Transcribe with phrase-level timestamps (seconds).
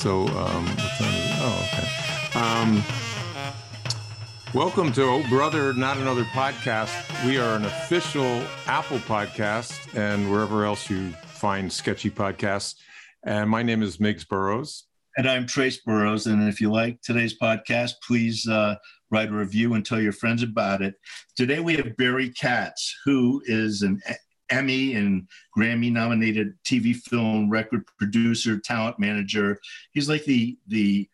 [0.00, 0.64] So, um?
[1.42, 2.38] Oh, okay.
[2.38, 2.82] Um,
[4.54, 7.26] welcome to Oh Brother, Not Another podcast.
[7.26, 12.76] We are an official Apple podcast and wherever else you find sketchy podcasts.
[13.24, 14.86] And my name is Miggs Burrows.
[15.18, 16.26] And I'm Trace Burrows.
[16.26, 18.76] And if you like today's podcast, please uh,
[19.10, 20.94] write a review and tell your friends about it.
[21.36, 24.00] Today we have Barry Katz, who is an
[24.50, 29.58] Emmy and Grammy nominated TV film record producer, talent manager.
[29.92, 31.08] He's like the the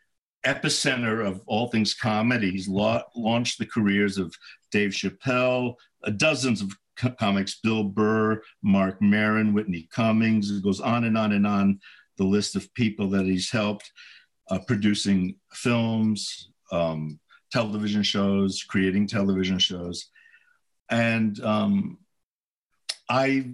[0.45, 2.53] epicenter of all things comedy.
[2.53, 4.35] He's la- launched the careers of
[4.71, 10.51] Dave Chappelle, uh, dozens of co- comics, Bill Burr, Marc Maron, Whitney Cummings.
[10.51, 11.81] It goes on and on and on.
[12.17, 13.91] The list of people that he's helped
[14.49, 17.19] uh, producing films, um,
[17.53, 20.09] television shows, creating television shows,
[20.89, 21.99] and um,
[23.09, 23.51] I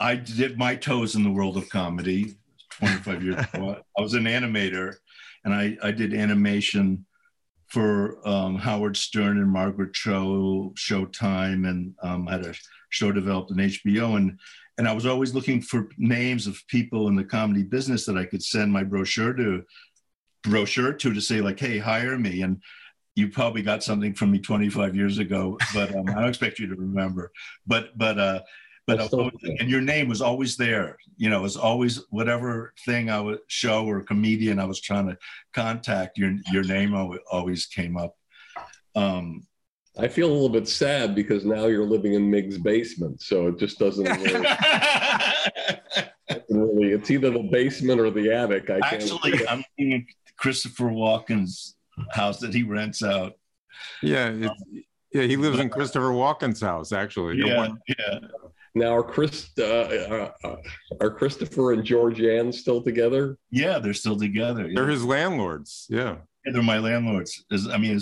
[0.00, 2.36] I dipped my toes in the world of comedy
[2.78, 3.76] 25 years ago.
[3.96, 4.94] I was an animator
[5.44, 7.04] and I, I did animation
[7.66, 12.54] for um, Howard Stern and Margaret Cho, Showtime, and um, had a
[12.90, 14.16] show developed in HBO.
[14.16, 14.38] And,
[14.78, 18.24] and I was always looking for names of people in the comedy business that I
[18.24, 19.64] could send my brochure to,
[20.44, 22.42] brochure to, to say like, hey, hire me.
[22.42, 22.62] And
[23.14, 26.68] you probably got something from me 25 years ago, but um, I don't expect you
[26.68, 27.32] to remember.
[27.66, 28.40] But, but, uh,
[28.88, 33.10] but was, and your name was always there you know it was always whatever thing
[33.10, 35.16] i would show or comedian i was trying to
[35.52, 36.94] contact your your name
[37.30, 38.16] always came up
[38.96, 39.46] um
[39.98, 43.58] i feel a little bit sad because now you're living in mig's basement so it
[43.58, 44.46] just doesn't really,
[46.48, 50.06] really it's either the basement or the attic I actually i'm in
[50.38, 51.76] christopher walken's
[52.12, 53.34] house that he rents out
[54.02, 54.48] yeah
[55.12, 57.38] yeah, he lives in Christopher Walken's house, actually.
[57.38, 58.18] Yeah, yeah.
[58.74, 60.56] Now, are Chris, uh, uh, uh,
[61.00, 63.38] are Christopher and Georgianne still together?
[63.50, 64.66] Yeah, they're still together.
[64.68, 64.72] Yeah.
[64.76, 65.86] They're his landlords.
[65.88, 66.16] Yeah.
[66.44, 67.44] yeah they're my landlords.
[67.50, 67.98] I mean,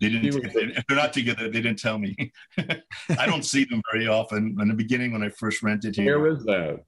[0.00, 0.44] they didn't.
[0.56, 2.32] If they're not together, they didn't tell me.
[2.58, 4.56] I don't see them very often.
[4.60, 6.84] In the beginning, when I first rented here, where is that?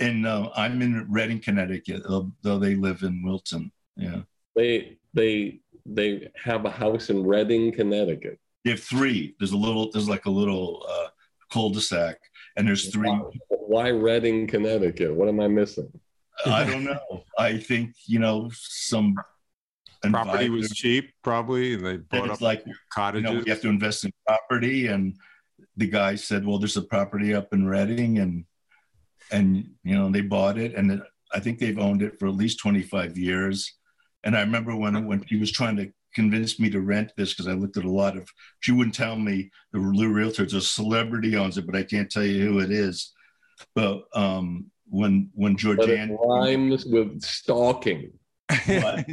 [0.00, 3.72] And uh, I'm in Redding, Connecticut, though they live in Wilton.
[3.96, 4.20] Yeah.
[4.54, 8.38] They they they have a house in Redding, Connecticut.
[8.64, 9.34] They have three.
[9.38, 9.90] There's a little.
[9.90, 10.86] There's like a little.
[11.52, 12.16] Cul-de-sac,
[12.56, 13.10] and there's three.
[13.48, 15.14] Why Redding, Connecticut?
[15.14, 15.90] What am I missing?
[16.46, 17.24] I don't know.
[17.38, 19.16] I think you know some
[20.02, 21.76] property was cheap, probably.
[21.76, 23.28] They bought up like cottages.
[23.28, 25.16] You know, you have to invest in property, and
[25.76, 28.44] the guy said, "Well, there's a property up in Redding," and
[29.30, 32.60] and you know they bought it, and I think they've owned it for at least
[32.60, 33.74] 25 years."
[34.24, 37.46] And I remember when when he was trying to convinced me to rent this because
[37.46, 38.28] I looked at a lot of.
[38.58, 40.42] She wouldn't tell me the realtor.
[40.42, 43.12] It's a celebrity owns it, but I can't tell you who it is.
[43.76, 48.10] But um, when when Georgianne rhymes with stalking.
[48.66, 49.04] yeah.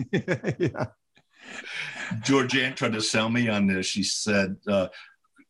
[2.24, 3.86] Georgianne tried to sell me on this.
[3.86, 4.88] She said uh,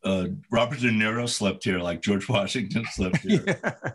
[0.04, 3.44] uh, Robert De Niro slept here, like George Washington slept here.
[3.46, 3.92] yeah.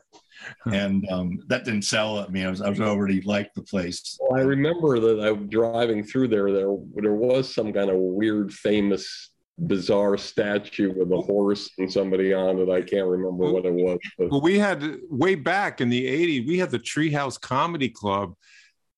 [0.72, 2.46] and um, that didn't sell at me.
[2.46, 4.18] I was I was already liked the place.
[4.20, 6.52] Well, I remember that I was driving through there.
[6.52, 12.34] There there was some kind of weird, famous, bizarre statue with a horse and somebody
[12.34, 12.70] on it.
[12.70, 14.00] I can't remember well, what it was.
[14.18, 14.32] But.
[14.32, 16.48] Well, we had way back in the '80s.
[16.48, 18.36] We had the Treehouse Comedy Club.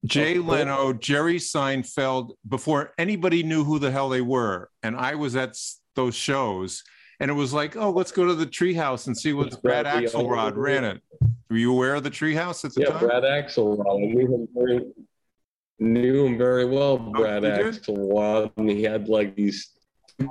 [0.06, 5.16] Jay oh, Leno, Jerry Seinfeld, before anybody knew who the hell they were, and I
[5.16, 5.58] was at
[5.96, 6.84] those shows
[7.24, 10.58] and it was like, oh, let's go to the treehouse and see what Brad Axelrod
[10.58, 11.02] ran it.
[11.54, 13.04] Were you aware of the treehouse at the yeah, time?
[13.04, 13.86] Yeah, Brad Axelrod.
[13.86, 14.82] I knew him very,
[15.78, 19.70] knew him very well, oh, Brad oh, Axelrod, and he had like these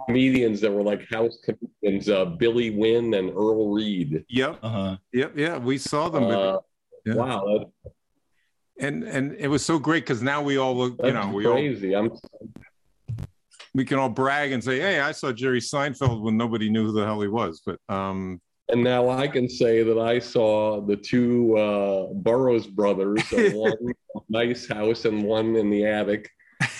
[0.08, 4.24] comedians that were like house comedians, uh, Billy Wynn and Earl Reed.
[4.30, 4.58] Yep.
[4.64, 4.96] Uh-huh.
[5.12, 5.38] Yep.
[5.38, 6.24] Yeah, we saw them.
[6.24, 6.58] Uh,
[7.06, 7.14] yeah.
[7.14, 7.70] Wow.
[8.80, 11.94] And and it was so great because now we all look, you know, we crazy.
[11.94, 13.28] all I'm
[13.74, 16.92] we can all brag and say, "Hey, I saw Jerry Seinfeld when nobody knew who
[16.92, 20.96] the hell he was." But um, and now I can say that I saw the
[20.96, 23.22] two uh, Burrows brothers,
[23.52, 23.74] one
[24.28, 26.30] nice house and one in the attic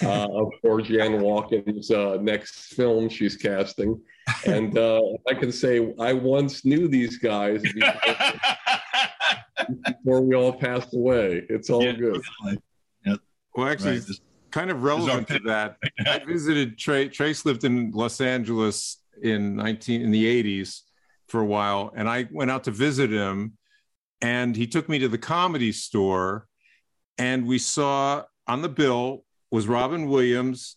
[0.02, 4.00] uh, of Georgianne Walken's uh, next film she's casting.
[4.46, 7.92] And uh, I can say I once knew these guys before,
[9.84, 11.44] before we all passed away.
[11.48, 12.22] It's all yeah, good.
[13.54, 13.98] Well, actually.
[13.98, 14.20] Right
[14.50, 15.78] kind of relevant to that.
[16.06, 20.82] I visited Tra- Trace lived in Los Angeles in 19 in the 80s
[21.32, 23.54] for a while, and I went out to visit him,
[24.20, 26.46] and he took me to the comedy store,
[27.16, 30.76] and we saw on the bill was Robin Williams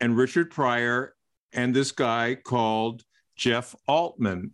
[0.00, 1.14] and Richard Pryor
[1.52, 3.02] and this guy called
[3.36, 4.52] Jeff Altman.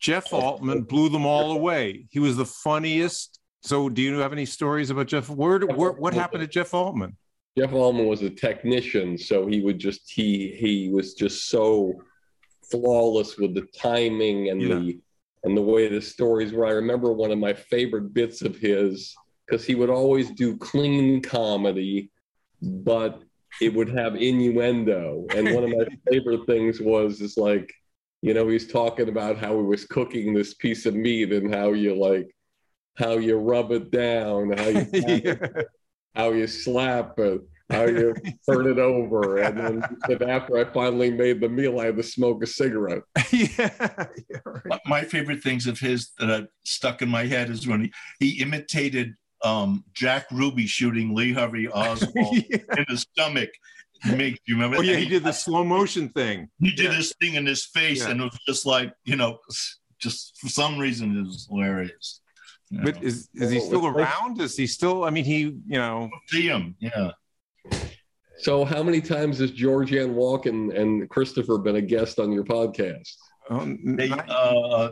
[0.00, 0.40] Jeff oh.
[0.40, 2.06] Altman blew them all away.
[2.10, 5.28] He was the funniest So, do you have any stories about Jeff?
[5.28, 7.16] Where, where what happened to Jeff Altman?
[7.58, 11.94] Jeff Altman was a technician, so he would just he he was just so
[12.70, 14.74] flawless with the timing and yeah.
[14.74, 15.00] the
[15.44, 16.66] and the way the stories were.
[16.66, 19.14] I remember one of my favorite bits of his
[19.46, 22.10] because he would always do clean comedy,
[22.62, 23.22] but
[23.60, 25.26] it would have innuendo.
[25.34, 27.70] And one of my favorite things was is like,
[28.22, 31.72] you know, he's talking about how he was cooking this piece of meat and how
[31.72, 32.34] you like
[32.96, 35.34] how you rub it down, how you yeah.
[36.14, 38.14] how you slap it, how you
[38.48, 42.42] turn it over, and then after I finally made the meal, I had to smoke
[42.42, 43.02] a cigarette.
[43.32, 44.80] yeah, yeah right.
[44.86, 48.42] my favorite things of his that have stuck in my head is when he, he
[48.42, 52.58] imitated um, Jack Ruby shooting Lee Harvey Oswald yeah.
[52.76, 53.50] in the stomach.
[54.04, 54.78] Make you remember?
[54.78, 56.50] Oh yeah, he did the slow motion thing.
[56.60, 56.96] He did yeah.
[56.96, 58.10] this thing in his face, yeah.
[58.10, 59.38] and it was just like you know,
[59.98, 62.20] just for some reason it was hilarious.
[62.70, 64.40] But is is he still around?
[64.40, 65.04] Is he still?
[65.04, 66.76] I mean, he you know see him.
[66.80, 67.12] Yeah.
[68.38, 73.14] So, how many times has Georgianne Walken and Christopher been a guest on your podcast?
[73.48, 74.90] Um, they uh,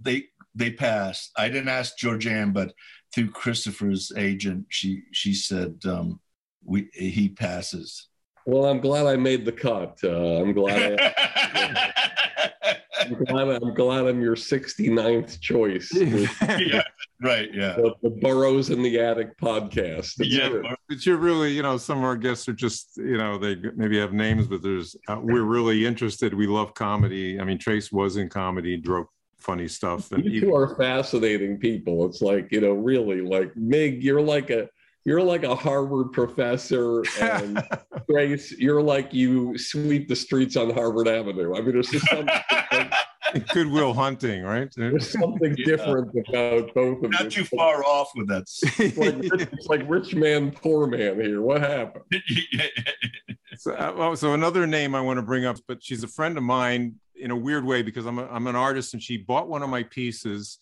[0.00, 0.24] they
[0.54, 1.30] they passed.
[1.36, 2.72] I didn't ask Georgianne, but
[3.14, 6.20] through Christopher's agent, she she said um,
[6.64, 8.08] we he passes.
[8.46, 9.98] Well, I'm glad I made the cut.
[10.04, 11.00] Uh, I'm glad.
[11.00, 15.92] I, I'm glad, I'm glad I'm your 69th choice.
[15.94, 16.82] yeah,
[17.20, 17.52] right.
[17.52, 17.74] Yeah.
[17.74, 20.16] The, the, Burrows in the Attic podcast.
[20.16, 20.74] That's yeah.
[20.88, 23.98] But you're really, you know, some of our guests are just, you know, they maybe
[23.98, 26.34] have names, but there's, uh, we're really interested.
[26.34, 27.40] We love comedy.
[27.40, 29.06] I mean, Trace was in comedy, drove
[29.38, 30.10] funny stuff.
[30.12, 32.06] And you two are fascinating people.
[32.06, 34.68] It's like, you know, really like Mig, you're like a,
[35.04, 37.62] you're like a Harvard professor, and
[38.10, 41.54] Trace, you're like you sweep the streets on Harvard Avenue.
[41.54, 42.28] I mean, there's just something.
[43.52, 44.72] Good Will Hunting, right?
[44.76, 45.64] There's something yeah.
[45.64, 47.10] different about both of them.
[47.10, 47.30] Not them.
[47.30, 48.44] too far off with that.
[48.78, 51.40] It's like, it's like rich man, poor man here.
[51.40, 52.04] What happened?
[53.56, 56.44] so, uh, so another name I want to bring up, but she's a friend of
[56.44, 59.62] mine in a weird way because I'm a, I'm an artist and she bought one
[59.62, 60.58] of my pieces,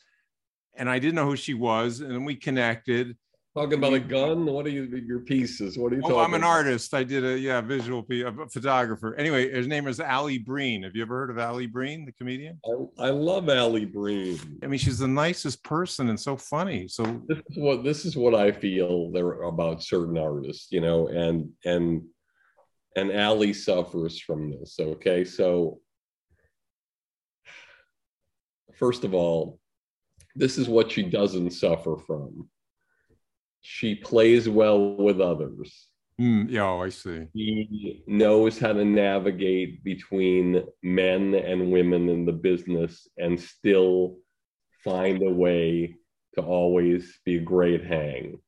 [0.75, 3.17] and I didn't know who she was, and then we connected
[3.55, 4.47] Talking about a gun?
[4.47, 5.77] What are you your pieces?
[5.77, 6.21] What are you oh?
[6.21, 6.49] I'm an about?
[6.49, 6.95] artist.
[6.95, 9.15] I did a yeah visual piece, a photographer.
[9.17, 10.85] Anyway, his name is Ali Breen.
[10.85, 12.59] Have you ever heard of Ali Breen, the comedian?
[12.99, 14.39] I, I love Ali Breen.
[14.63, 16.89] I mean, she's the nicest person and so funny.
[16.89, 21.09] So this is what this is what I feel there about certain artists, you know,
[21.09, 22.05] and and
[22.97, 24.77] and Ali suffers from this.
[24.81, 25.79] Okay, so
[28.79, 29.59] first of all,
[30.35, 32.49] this is what she doesn't suffer from
[33.63, 35.87] she plays well with others.
[36.21, 37.27] Mm, yeah, oh, I see.
[37.35, 44.19] She knows how to navigate between men and women in the business and still
[44.85, 45.95] find a way
[46.35, 48.39] to always be a great hang.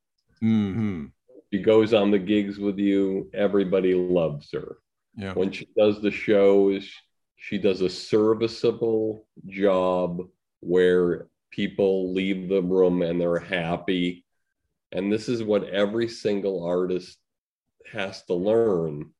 [0.42, 1.06] Mm-hmm.
[1.52, 4.78] She goes on the gigs with you, everybody loves her.
[5.16, 5.32] Yeah.
[5.34, 6.90] When she does the shows,
[7.36, 10.22] she does a serviceable job
[10.60, 14.23] where people leave the room and they're happy
[14.94, 17.18] and this is what every single artist
[17.92, 19.10] has to learn,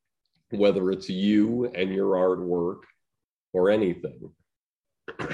[0.49, 2.79] whether it's you and your artwork
[3.53, 4.31] or anything.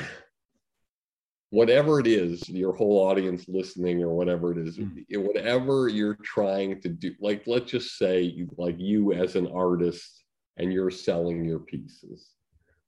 [1.52, 5.04] whatever it is, your whole audience listening or whatever it is, mm.
[5.18, 10.24] whatever you're trying to do, like let's just say, like you as an artist
[10.58, 12.32] and you're selling your pieces,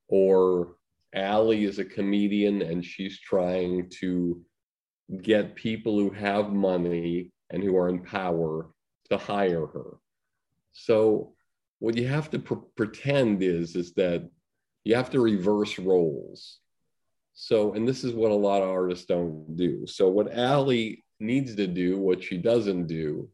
[0.07, 0.75] or
[1.15, 4.41] Ali is a comedian and she's trying to
[5.22, 8.67] get people who have money and who are in power
[9.10, 9.98] to hire her.
[10.74, 11.33] So
[11.79, 14.29] what you have to pr- pretend is is that
[14.83, 16.60] you have to reverse roles.
[17.33, 19.88] So, and this is what a lot of artists don't do.
[19.88, 23.29] So, what Ali needs to do, what she doesn't do,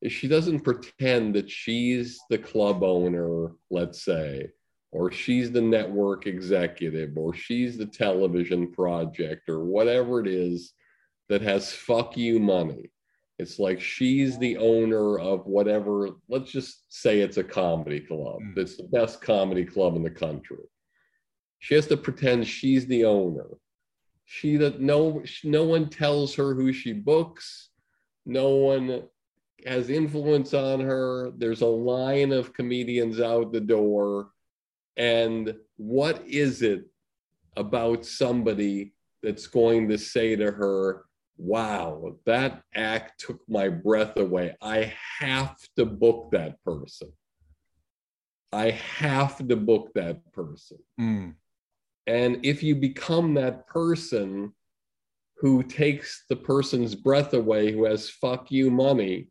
[0.00, 4.50] is she doesn't pretend that she's the club owner, let's say,
[4.92, 10.72] or she's the network executive, or she's the television project, or whatever it is
[11.28, 12.90] that has fuck you money.
[13.40, 18.38] It's like she's the owner of whatever, let's just say it's a comedy club.
[18.42, 18.58] Mm.
[18.58, 20.58] It's the best comedy club in the country.
[21.58, 23.46] She has to pretend she's the owner.
[24.26, 27.70] She that no no one tells her who she books.
[28.26, 29.04] No one
[29.66, 31.32] has influence on her.
[31.36, 34.30] There's a line of comedians out the door.
[34.96, 36.84] And what is it
[37.56, 38.92] about somebody
[39.22, 41.06] that's going to say to her,
[41.40, 44.56] wow, that act took my breath away.
[44.60, 47.10] I have to book that person.
[48.52, 50.78] I have to book that person.
[51.00, 51.34] Mm.
[52.06, 54.52] And if you become that person
[55.36, 59.28] who takes the person's breath away who has fuck you money,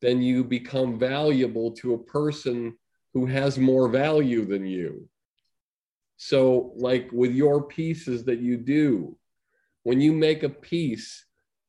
[0.00, 2.76] then you become valuable to a person
[3.14, 5.08] who has more value than you.
[6.18, 9.16] So, like with your pieces that you do,
[9.82, 11.24] when you make a piece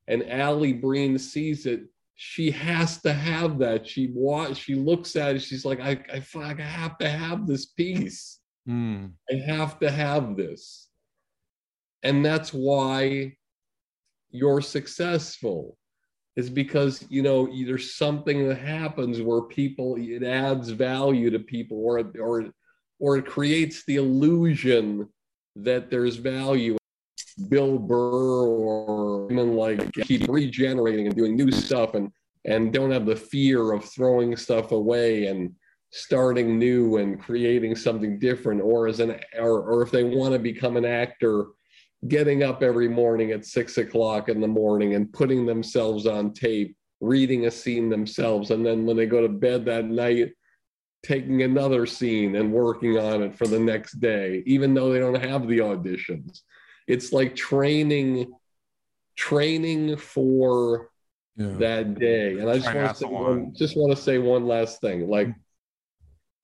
[0.07, 3.87] and Allie Breen sees it, she has to have that.
[3.87, 7.65] She wants, she looks at it, she's like, I, I, I have to have this
[7.65, 8.39] piece.
[8.67, 9.11] Mm.
[9.31, 10.89] I have to have this.
[12.03, 13.35] And that's why
[14.31, 15.77] you're successful
[16.35, 21.77] is because you know there's something that happens where people it adds value to people
[21.77, 22.45] or or
[22.99, 25.07] or it creates the illusion
[25.55, 26.75] that there's value
[27.33, 32.11] bill burr or even like keep regenerating and doing new stuff and
[32.45, 35.53] and don't have the fear of throwing stuff away and
[35.91, 40.39] starting new and creating something different or as an or, or if they want to
[40.39, 41.45] become an actor
[42.07, 46.75] getting up every morning at six o'clock in the morning and putting themselves on tape,
[46.99, 50.31] reading a scene themselves, and then when they go to bed that night,
[51.03, 55.21] taking another scene and working on it for the next day, even though they don't
[55.21, 56.41] have the auditions.
[56.87, 58.31] It's like training,
[59.15, 60.89] training for
[61.35, 61.55] yeah.
[61.59, 62.39] that day.
[62.39, 65.27] And I just want to say one, just want to say one last thing, like
[65.27, 65.33] hmm.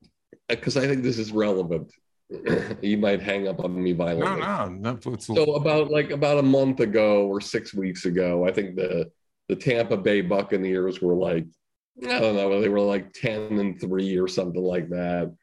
[0.03, 0.07] uh,
[0.49, 1.91] because I think this is relevant.
[2.81, 4.39] you might hang up on me violently.
[4.39, 5.17] No, no, no.
[5.17, 9.09] So about like about a month ago or six weeks ago, I think the
[9.47, 11.45] the Tampa Bay Buccaneers were like,
[12.03, 15.35] I don't know, they were like 10 and three or something like that.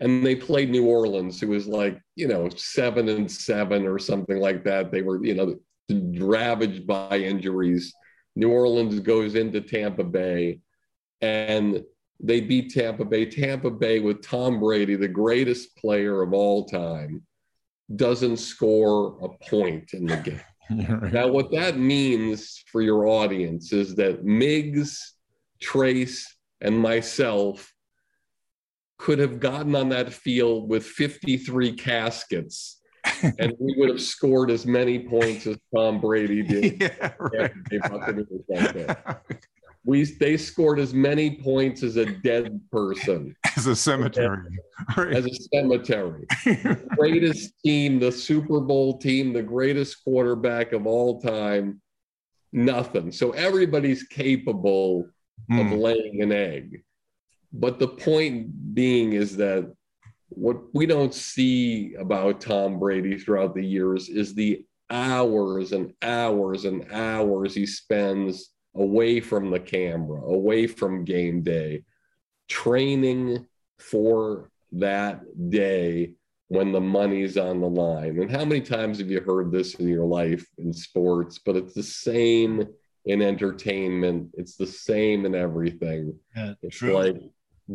[0.00, 4.38] And they played New Orleans, who was like, you know, seven and seven or something
[4.38, 4.90] like that.
[4.90, 5.56] They were, you know,
[6.24, 7.92] ravaged by injuries.
[8.34, 10.60] New Orleans goes into Tampa Bay
[11.20, 11.84] and
[12.22, 13.26] they beat Tampa Bay.
[13.26, 17.22] Tampa Bay with Tom Brady, the greatest player of all time,
[17.96, 20.40] doesn't score a point in the game.
[20.70, 21.12] Right.
[21.12, 25.14] Now, what that means for your audience is that Miggs,
[25.60, 27.74] Trace, and myself
[29.00, 32.82] could have gotten on that field with 53 caskets
[33.22, 36.82] and we would have scored as many points as Tom Brady did.
[36.82, 37.50] Yeah, right
[39.86, 44.58] we they scored as many points as a dead person as a cemetery
[44.94, 45.14] right.
[45.14, 46.26] as a cemetery
[46.94, 51.80] greatest team the super bowl team the greatest quarterback of all time
[52.52, 55.08] nothing so everybody's capable
[55.50, 55.60] mm.
[55.60, 55.76] of hmm.
[55.76, 56.82] laying an egg
[57.52, 59.72] but the point being is that
[60.28, 66.64] what we don't see about tom brady throughout the years is the hours and hours
[66.64, 71.84] and hours he spends away from the camera, away from game day,
[72.48, 73.46] training
[73.78, 76.12] for that day
[76.48, 78.20] when the money's on the line.
[78.20, 81.38] And how many times have you heard this in your life in sports?
[81.38, 82.66] But it's the same
[83.06, 86.18] in entertainment, it's the same in everything.
[86.36, 86.92] Yeah, it's true.
[86.92, 87.16] like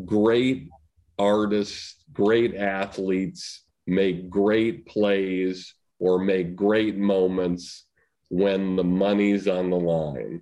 [0.04, 0.70] great
[1.18, 7.86] artists, great athletes make great plays or make great moments
[8.30, 10.42] when the money's on the line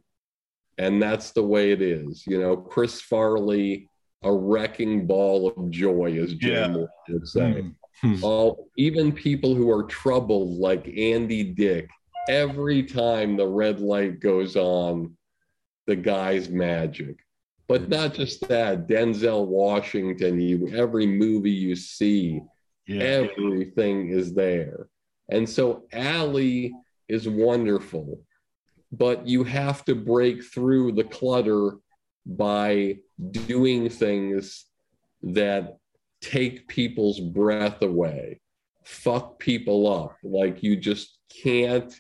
[0.78, 2.26] and that's the way it is.
[2.26, 3.88] You know, Chris Farley,
[4.24, 6.86] a wrecking ball of joy, as Jim yeah.
[7.10, 7.66] would say.
[8.04, 8.24] Mm-hmm.
[8.24, 11.90] All even people who are troubled, like Andy Dick,
[12.28, 15.16] every time the red light goes on,
[15.86, 17.18] the guy's magic.
[17.74, 22.42] But not just that, Denzel Washington, you every movie you see,
[22.88, 23.02] yeah.
[23.02, 24.88] everything is there.
[25.30, 26.74] And so Allie
[27.08, 28.20] is wonderful
[28.94, 31.78] but you have to break through the clutter
[32.26, 32.96] by
[33.32, 34.66] doing things
[35.24, 35.78] that
[36.22, 38.40] take people's breath away,
[38.86, 40.16] fuck people up.
[40.24, 41.94] Like you just can't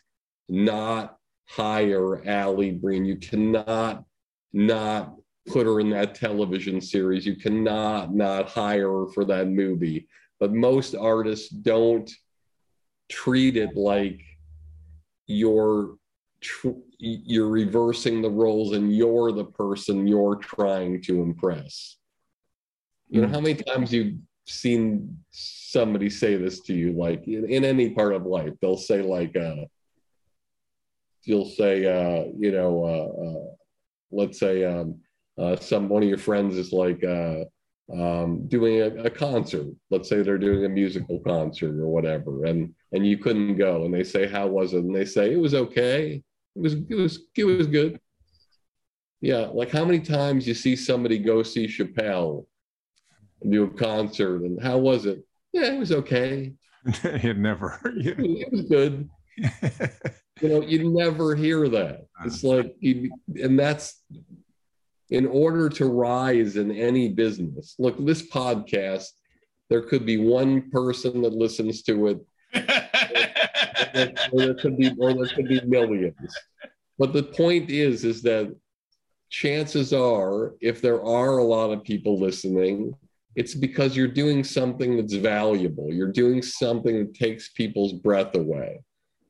[0.48, 3.06] not hire Allie Breen.
[3.06, 4.06] You cannot
[4.53, 5.15] not
[5.48, 7.26] put her in that television series.
[7.26, 10.08] You cannot not hire her for that movie.
[10.40, 12.10] But most artists don't
[13.10, 14.22] treat it like
[15.28, 15.96] you're
[16.42, 21.98] tr- you're reversing the roles and you're the person you're trying to impress.
[23.10, 24.16] You know, how many times you've
[24.48, 29.02] seen somebody say this to you, like in, in any part of life, they'll say,
[29.02, 29.66] like, uh,
[31.24, 33.56] you'll say, uh, you know, uh, uh,
[34.12, 35.00] let's say um,
[35.38, 37.44] uh, some one of your friends is like uh,
[37.92, 39.68] um, doing a, a, concert.
[39.90, 43.94] Let's say they're doing a musical concert or whatever, and and you couldn't go, and
[43.94, 46.24] they say, "How was it?" And they say, "It was okay."
[46.56, 48.00] It was it was it was good.
[49.22, 52.46] Yeah, like how many times you see somebody go see Chappelle
[53.50, 55.24] do a concert and how was it?
[55.52, 56.54] Yeah, it was okay.
[56.86, 57.80] it never.
[57.96, 58.16] Yeah.
[58.18, 59.10] It was good.
[60.42, 62.06] you know, you never hear that.
[62.25, 63.12] It's like, you,
[63.42, 64.02] and that's
[65.13, 67.75] in order to rise in any business.
[67.77, 69.10] Look, this podcast,
[69.70, 72.17] there could be one person that listens to it,
[72.55, 76.36] or there could be, or there could be millions.
[76.98, 78.55] But the point is, is that
[79.29, 82.96] chances are, if there are a lot of people listening,
[83.36, 85.93] it's because you're doing something that's valuable.
[85.93, 88.82] You're doing something that takes people's breath away.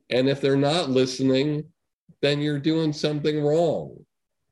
[0.10, 1.66] And if they're not listening,
[2.22, 4.06] then you're doing something wrong.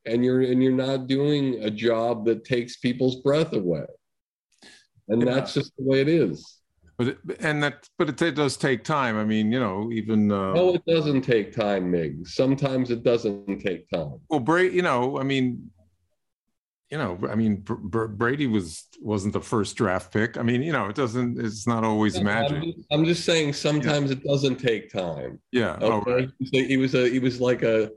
[0.05, 3.86] And you're and you're not doing a job that takes people's breath away.
[5.08, 5.34] And yeah.
[5.34, 6.62] that's just the way it is.
[6.98, 9.17] But it, and that but it, it, does take time.
[9.17, 12.27] I mean, you know, even uh, no, it doesn't take time, Mig.
[12.27, 14.20] Sometimes it doesn't take time.
[14.29, 15.72] Well, Brady, you know, I mean,
[16.91, 20.38] you know, I mean, Brady was wasn't the first draft pick.
[20.38, 21.39] I mean, you know, it doesn't.
[21.39, 22.58] It's not always yeah, magic.
[22.58, 24.17] I'm just, I'm just, saying sometimes yeah.
[24.17, 25.39] it doesn't take time.
[25.51, 25.77] Yeah.
[25.81, 25.86] Okay.
[25.88, 26.29] Oh, right.
[26.39, 27.89] He was a he was like a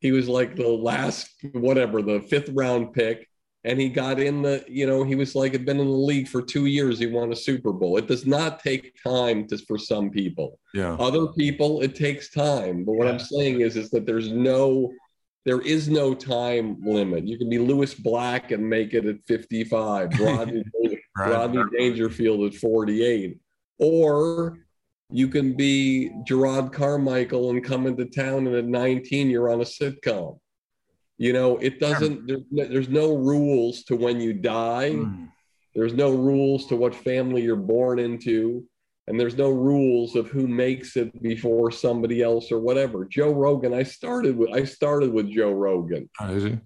[0.00, 3.28] he was like the last whatever the fifth round pick,
[3.64, 6.28] and he got in the you know he was like had been in the league
[6.28, 6.98] for two years.
[6.98, 7.96] He won a Super Bowl.
[7.96, 10.58] It does not take time to for some people.
[10.74, 10.94] Yeah.
[10.94, 12.84] Other people it takes time.
[12.84, 13.12] But what yeah.
[13.12, 14.90] I'm saying is is that there's no
[15.44, 17.26] there is no time limit.
[17.26, 20.62] You can be Lewis Black and make it at 55, Rodney,
[21.16, 21.30] right.
[21.30, 23.38] Rodney Dangerfield at 48,
[23.78, 24.58] or
[25.10, 29.64] you can be Jerrod Carmichael and come into town and at 19 you're on a
[29.64, 30.38] sitcom.
[31.18, 32.26] You know, it doesn't.
[32.26, 34.92] There's no, there's no rules to when you die.
[34.92, 35.28] Mm.
[35.74, 38.64] There's no rules to what family you're born into
[39.10, 43.04] and there's no rules of who makes it before somebody else or whatever.
[43.04, 46.08] Joe Rogan, I started with I started with Joe Rogan.
[46.20, 46.58] Oh,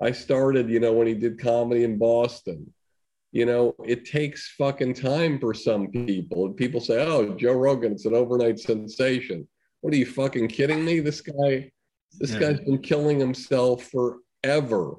[0.00, 2.72] I started, you know, when he did comedy in Boston.
[3.34, 6.46] You know, it takes fucking time for some people.
[6.46, 9.46] And people say, "Oh, Joe Rogan, it's an overnight sensation."
[9.80, 11.00] What are you fucking kidding me?
[11.00, 11.70] This guy,
[12.18, 12.38] this yeah.
[12.38, 14.94] guy's been killing himself forever.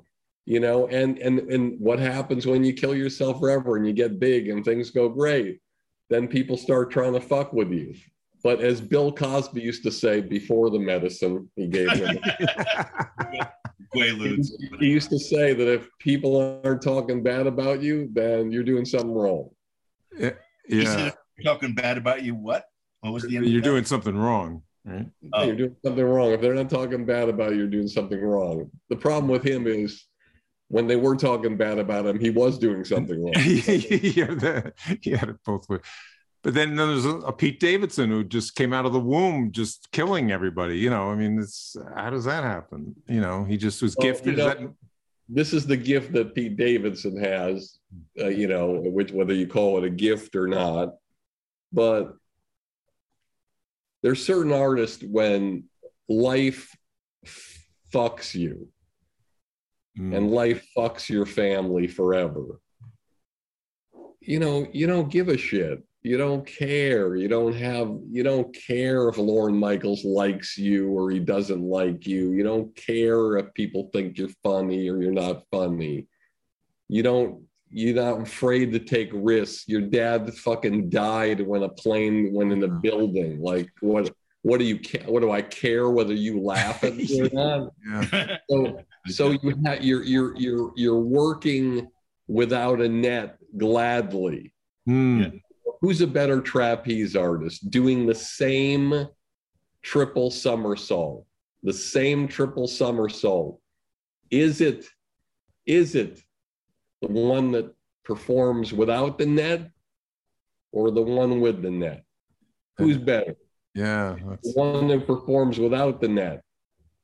[0.46, 4.20] You know, and and and what happens when you kill yourself forever and you get
[4.20, 5.60] big and things go great?
[6.10, 7.96] then people start trying to fuck with you.
[8.44, 12.20] But as Bill Cosby used to say before the medicine he gave him,
[13.96, 14.42] he,
[14.80, 18.86] he used to say that if people aren't talking bad about you, then you're doing
[18.86, 19.50] something wrong.
[20.18, 20.32] Yeah.
[20.68, 21.12] yeah.
[21.44, 22.66] talking bad about you, what?
[23.02, 24.64] What was the end You're doing something wrong.
[24.84, 25.08] Right?
[25.34, 25.44] Oh.
[25.44, 26.32] You're doing something wrong.
[26.32, 28.70] If they're not talking bad about you, you're doing something wrong.
[28.90, 30.06] The problem with him is
[30.68, 33.34] when they were talking bad about him, he was doing something wrong.
[33.36, 35.82] yeah, that, he had it both ways.
[36.46, 39.92] But then there's a, a, Pete Davidson who just came out of the womb, just
[39.92, 40.78] killing everybody.
[40.78, 42.94] You know, I mean, it's how does that happen?
[43.08, 44.38] You know, he just was well, gifted.
[44.38, 44.74] You know, that...
[45.28, 47.80] This is the gift that Pete Davidson has.
[48.20, 50.94] Uh, you know, which whether you call it a gift or not,
[51.74, 52.14] but
[54.04, 55.64] there's certain artists when
[56.08, 56.78] life
[57.92, 58.68] fucks you
[59.98, 60.16] mm.
[60.16, 62.60] and life fucks your family forever.
[64.20, 65.84] You know, you don't give a shit.
[66.06, 67.16] You don't care.
[67.16, 72.06] You don't have, you don't care if Lorne Michaels likes you or he doesn't like
[72.06, 72.32] you.
[72.34, 76.06] You don't care if people think you're funny or you're not funny.
[76.90, 79.68] You don't, you're not afraid to take risks.
[79.68, 83.42] Your dad fucking died when a plane went in the building.
[83.42, 84.14] Like, what?
[84.44, 85.06] what do you care?
[85.08, 87.72] What do I care whether you laugh at me or not?
[88.14, 88.38] yeah.
[88.48, 91.90] So, so you have, you're you're you're you're working
[92.28, 94.54] without a net gladly.
[94.88, 95.42] Mm.
[95.86, 99.08] Who's a better trapeze artist doing the same
[99.84, 101.28] triple somersault?
[101.62, 103.62] The same triple somersault.
[104.32, 104.88] Is it
[105.68, 106.24] is it
[107.04, 107.72] the one that
[108.04, 109.70] performs without the net
[110.72, 112.04] or the one with the net?
[112.80, 113.36] Who's better?
[113.76, 114.16] Yeah.
[114.42, 116.42] The one that performs without the net.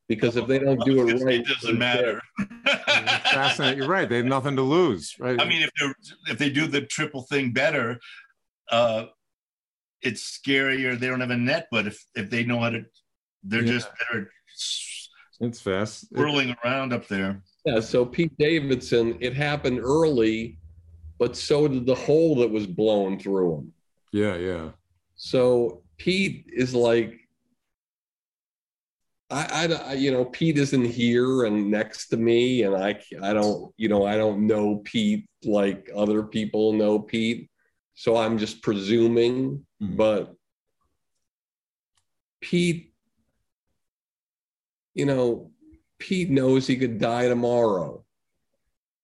[0.08, 2.20] Because if they don't do it right, it doesn't matter.
[3.32, 3.78] fascinating.
[3.78, 4.10] You're right.
[4.10, 5.40] They have nothing to lose, right?
[5.40, 8.00] I mean, if they if they do the triple thing better,
[8.72, 9.06] uh,
[10.02, 10.98] it's scarier.
[10.98, 12.86] They don't have a net, but if if they know how to,
[13.44, 13.74] they're yeah.
[13.74, 14.32] just better.
[15.42, 16.08] It's fast.
[16.12, 17.42] Whirling it, around up there.
[17.66, 17.80] Yeah.
[17.80, 20.60] So Pete Davidson, it happened early,
[21.20, 23.74] but so did the hole that was blown through him.
[24.12, 24.36] Yeah.
[24.36, 24.70] Yeah.
[25.16, 27.20] So Pete is like,
[29.30, 33.72] I, I, you know, Pete isn't here and next to me, and I, I don't,
[33.78, 37.50] you know, I don't know Pete like other people know Pete,
[38.02, 39.64] so I'm just presuming.
[39.80, 39.96] Mm-hmm.
[39.96, 40.34] But
[42.42, 42.96] Pete,
[44.96, 45.52] you know,
[46.00, 48.04] Pete knows he could die tomorrow,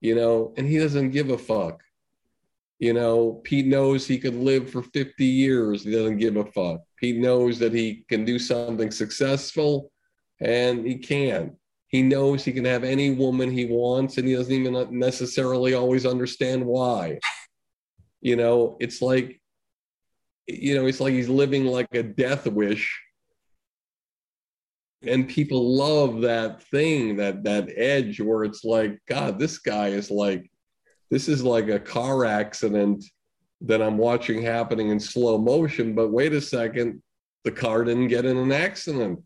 [0.02, 1.84] you know, and he doesn't give a fuck.
[2.80, 5.84] You know, Pete knows he could live for 50 years.
[5.84, 6.82] He doesn't give a fuck.
[6.98, 9.92] Pete knows that he can do something successful
[10.42, 11.56] and he can.
[11.90, 16.08] He knows he can have any woman he wants and he doesn't even necessarily always
[16.08, 17.20] understand why.
[18.22, 19.40] You know, it's like,
[20.48, 23.00] you know, it's like he's living like a death wish.
[25.04, 30.10] And people love that thing, that that edge where it's like, God, this guy is
[30.10, 30.50] like
[31.10, 33.04] this is like a car accident
[33.62, 35.96] that I'm watching happening in slow motion.
[35.96, 37.02] But wait a second,
[37.44, 39.24] the car didn't get in an accident.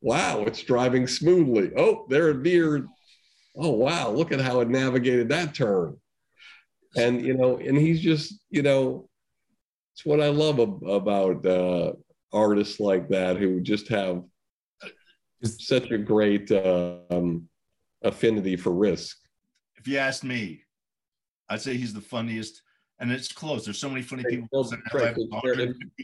[0.00, 1.70] Wow, it's driving smoothly.
[1.76, 2.88] Oh, there it veered.
[3.56, 5.96] Oh, wow, look at how it navigated that turn.
[6.96, 9.08] And, you know, and he's just, you know,
[9.94, 11.92] it's what I love ab- about uh,
[12.32, 14.24] artists like that who just have
[15.42, 17.48] such a great uh, um,
[18.02, 19.18] affinity for risk.
[19.76, 20.62] If you ask me,
[21.48, 22.62] I'd say he's the funniest.
[23.00, 23.64] And it's close.
[23.64, 24.46] There's so many funny people.
[24.52, 25.16] No, Trace,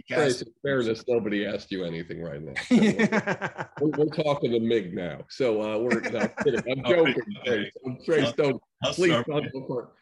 [0.09, 2.55] Trace, in fairness, nobody asked you anything right now.
[3.79, 5.21] So we're, we're, talking to Mig now.
[5.29, 7.71] So uh, we're no, I'm joking, Trace.
[7.85, 9.47] I'm Trace, don't I'll please don't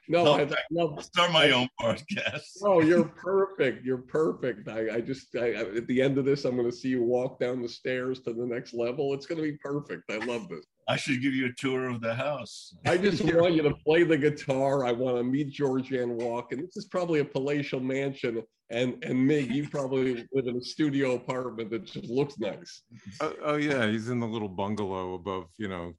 [0.08, 2.42] No, I'll, I, I'll start my own podcast.
[2.62, 3.84] Oh, you're perfect.
[3.84, 4.68] You're perfect.
[4.68, 7.38] I, I just I, at the end of this, I'm going to see you walk
[7.38, 9.14] down the stairs to the next level.
[9.14, 10.10] It's going to be perfect.
[10.10, 10.64] I love this.
[10.86, 12.74] I should give you a tour of the house.
[12.86, 14.84] I just want you to play the guitar.
[14.84, 16.60] I want to meet Georgianne Walken.
[16.60, 21.14] This is probably a palatial mansion, and and me, you probably live in a studio
[21.14, 22.82] apartment that just looks nice.
[23.20, 25.46] Oh, oh yeah, he's in the little bungalow above.
[25.58, 25.92] You know,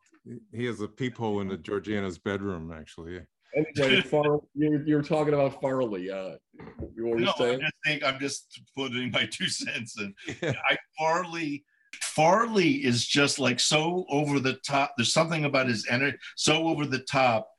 [0.54, 3.22] he has a peephole into Georgiana's bedroom, actually.
[3.56, 6.12] Anyway, Far, you're, you're talking about Farley.
[6.12, 6.32] Uh,
[6.98, 7.62] what were no, saying?
[7.64, 10.14] I think I'm just putting my two cents in.
[10.42, 10.54] Yeah.
[10.70, 11.64] I Farley
[12.02, 14.94] Farley is just like so over the top.
[14.98, 17.50] There's something about his energy so over the top.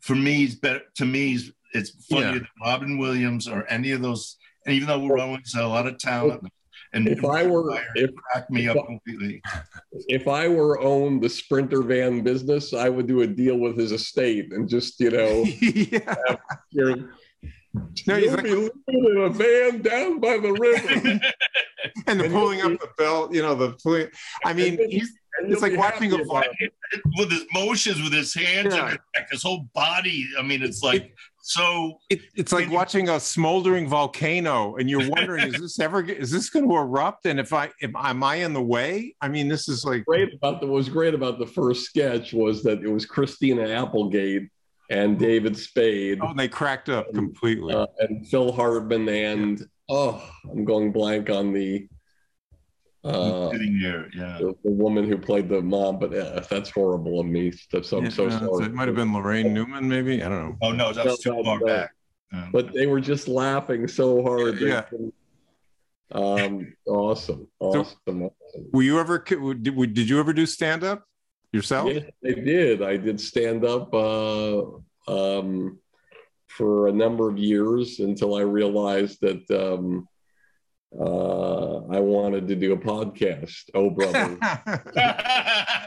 [0.00, 0.82] For me, he's better.
[0.96, 1.38] To me,
[1.72, 2.32] it's funnier yeah.
[2.34, 4.36] than Robin Williams or any of those.
[4.66, 6.42] And even though we're always a lot of talent,
[6.94, 9.42] and if I were if, crack me up completely.
[10.06, 13.90] If I were owned the Sprinter van business, I would do a deal with his
[13.90, 16.14] estate and just you know, yeah.
[16.28, 17.08] Have,
[18.06, 21.20] no, he's like, in a van down by the river.
[22.06, 24.08] and the pulling up the belt, you know, the pulling.
[24.44, 26.18] I mean, he's it's like watching a
[27.18, 28.96] with his motions, with his hands, yeah.
[29.14, 30.28] and his whole body.
[30.38, 31.98] I mean, it's like so.
[32.08, 36.02] It, it's like watching a smoldering volcano, and you're wondering, is this ever?
[36.02, 37.26] Is this going to erupt?
[37.26, 39.16] And if I, if, am I in the way?
[39.20, 40.66] I mean, this is like great about the.
[40.66, 44.48] What was great about the first sketch was that it was Christina Applegate
[44.90, 46.18] and David Spade.
[46.22, 47.74] Oh, and they cracked up and, completely.
[47.74, 51.88] Uh, and Phil Hartman and oh, I'm going blank on the
[53.04, 55.98] uh, sitting here, yeah, the, the, woman who played the mom.
[55.98, 57.50] But yeah, that's horrible of me.
[57.50, 58.64] So I'm yeah, so sorry.
[58.64, 60.22] It might have been Laraine Newman, maybe.
[60.22, 60.56] I don't know.
[60.62, 61.92] Oh no, that's too far back.
[62.50, 64.58] but they were just laughing so hard.
[64.58, 64.84] Yeah.
[66.12, 68.30] um, awesome, awesome, so, awesome.
[68.72, 69.18] Were you ever?
[69.18, 71.06] Did, did you ever do stand up
[71.54, 71.92] yourself?
[71.92, 72.82] Yes, I did.
[72.82, 73.94] I did stand up.
[73.94, 74.62] Uh,
[75.06, 75.78] um,
[76.56, 80.08] for a number of years until I realized that um,
[80.98, 83.70] uh, I wanted to do a podcast.
[83.74, 84.38] Oh, brother.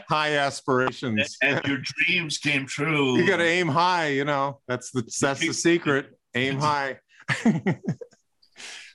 [0.08, 1.38] high aspirations.
[1.40, 3.16] And, and, your dreams came true.
[3.16, 4.60] You got to aim high, you know.
[4.68, 6.18] That's the that's the secret.
[6.34, 6.98] Aim high.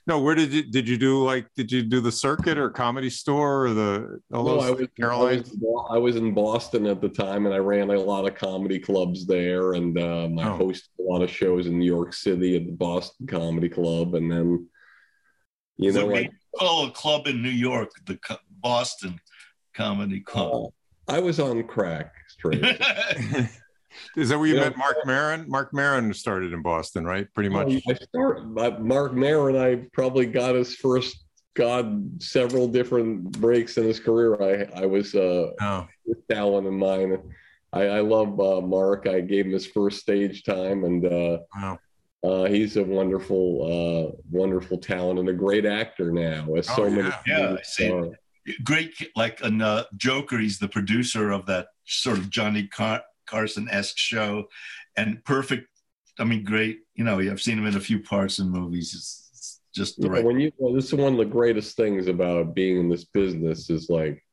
[0.06, 3.08] no, where did you did you do like did you do the circuit or comedy
[3.08, 7.08] store or the all no, I was, I was, I was, in Boston at the
[7.08, 10.58] time and I ran a lot of comedy clubs there and um, I oh.
[10.58, 14.30] hosted a lot of shows in New York City at the Boston Comedy Club and
[14.30, 14.68] then
[15.78, 16.28] you know what?
[16.58, 18.18] call a club in New York the
[18.60, 19.18] Boston
[19.74, 20.66] Comedy Club.
[21.08, 22.62] Uh, I was on crack straight.
[24.16, 25.48] Is that where you, you met know, Marc Maron?
[25.48, 27.26] Marc Maron started in Boston, right?
[27.34, 27.82] Pretty much.
[27.88, 28.46] I started,
[28.80, 34.42] Marc Maron, I probably got his first, God, several different breaks in his career.
[34.42, 35.88] I, I was uh, oh.
[36.30, 37.18] talent in mine.
[37.72, 39.06] I, I love uh, Marc.
[39.08, 41.78] I gave him his first stage time, and uh, wow.
[42.22, 46.54] Uh, he's a wonderful, uh, wonderful talent and a great actor now.
[46.54, 48.04] As so oh, many, yeah, yeah
[48.62, 48.94] great.
[49.16, 53.98] Like a uh, Joker, he's the producer of that sort of Johnny Car- Carson esque
[53.98, 54.48] show,
[54.96, 55.68] and perfect.
[56.18, 56.80] I mean, great.
[56.94, 58.94] You know, I've seen him in a few parts in movies.
[58.94, 60.24] It's, it's just the yeah, right.
[60.24, 63.70] When you, well, this is one of the greatest things about being in this business
[63.70, 64.24] is like,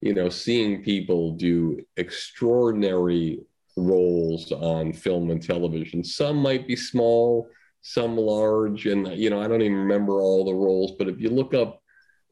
[0.00, 3.40] you know, seeing people do extraordinary
[3.76, 6.04] roles on film and television.
[6.04, 7.48] Some might be small,
[7.82, 10.92] some large, and you know, I don't even remember all the roles.
[10.98, 11.82] But if you look up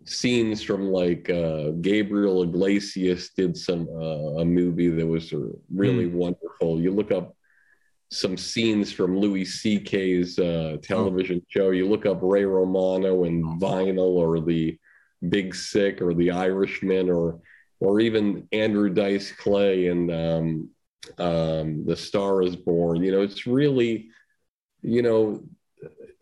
[0.05, 5.33] scenes from like uh, Gabriel Iglesias did some uh, a movie that was
[5.73, 6.13] really mm.
[6.13, 6.81] wonderful.
[6.81, 7.35] You look up
[8.11, 11.47] some scenes from Louis C.K.'s uh, television oh.
[11.49, 11.71] show.
[11.71, 14.79] You look up Ray Romano and Vinyl, or the
[15.29, 17.41] Big Sick, or the Irishman, or
[17.81, 20.69] or even Andrew Dice Clay and um,
[21.19, 23.03] um, The Star Is Born.
[23.03, 24.09] You know, it's really,
[24.83, 25.43] you know,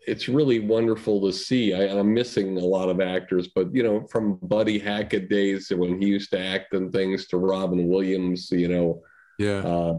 [0.07, 1.73] it's really wonderful to see.
[1.73, 6.01] I, am missing a lot of actors, but you know, from Buddy Hackett days when
[6.01, 9.03] he used to act in things to Robin Williams, you know,
[9.37, 9.97] yeah, uh,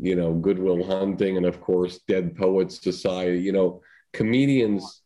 [0.00, 3.40] you know, Good Will Hunting, and of course, Dead Poets Society.
[3.40, 5.02] You know, comedians.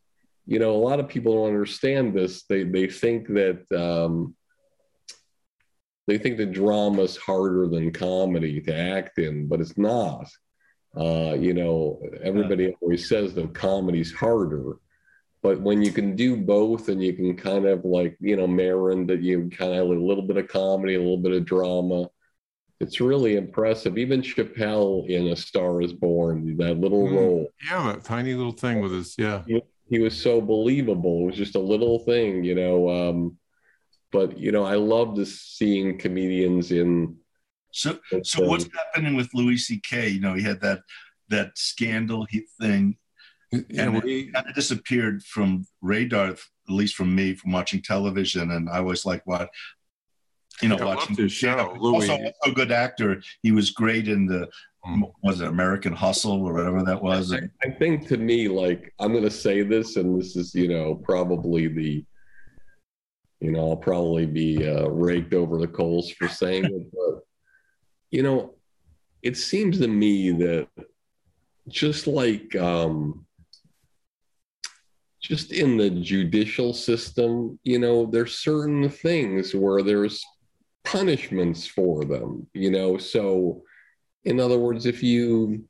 [0.47, 2.45] You know, a lot of people don't understand this.
[2.45, 4.35] They they think that um,
[6.07, 10.27] they think that drama is harder than comedy to act in, but it's not.
[10.97, 14.77] Uh, you know, everybody always says that comedy's harder,
[15.43, 19.07] but when you can do both and you can kind of like, you know, Maron,
[19.07, 22.09] that you kind of a little bit of comedy, a little bit of drama,
[22.81, 23.99] it's really impressive.
[23.99, 27.49] Even Chappelle in A Star is Born, that little mm, role.
[27.69, 29.43] Yeah, that tiny little thing with his, yeah.
[29.47, 31.23] He, he, was so believable.
[31.23, 32.89] It was just a little thing, you know.
[32.89, 33.37] Um,
[34.13, 37.17] but you know, I love this seeing comedians in.
[37.79, 40.09] So, so what's happening with Louis C.K.?
[40.09, 40.81] You know, he had that
[41.29, 42.27] that scandal
[42.61, 42.97] thing,
[43.53, 46.39] and he kind of disappeared from radar, at
[46.69, 48.51] least from me, from watching television.
[48.51, 49.51] And I was like, "What?"
[50.61, 51.77] You know, yeah, watching his show.
[51.79, 52.09] Louis.
[52.09, 53.23] Also, a good actor.
[53.43, 54.49] He was great in the
[54.85, 55.13] mm.
[55.23, 57.33] was it American Hustle or whatever that was.
[57.33, 60.67] I, I think to me, like I'm going to say this, and this is you
[60.67, 62.05] know probably the
[63.41, 67.23] you know, I'll probably be uh, raked over the coals for saying it, but
[68.11, 68.55] you know,
[69.23, 70.69] it seems to me that
[71.69, 73.27] just like um,
[75.21, 80.25] just in the judicial system, you know, there's certain things where there's
[80.85, 82.97] punishments for them, you know.
[82.97, 83.63] So,
[84.25, 85.65] in other words, if you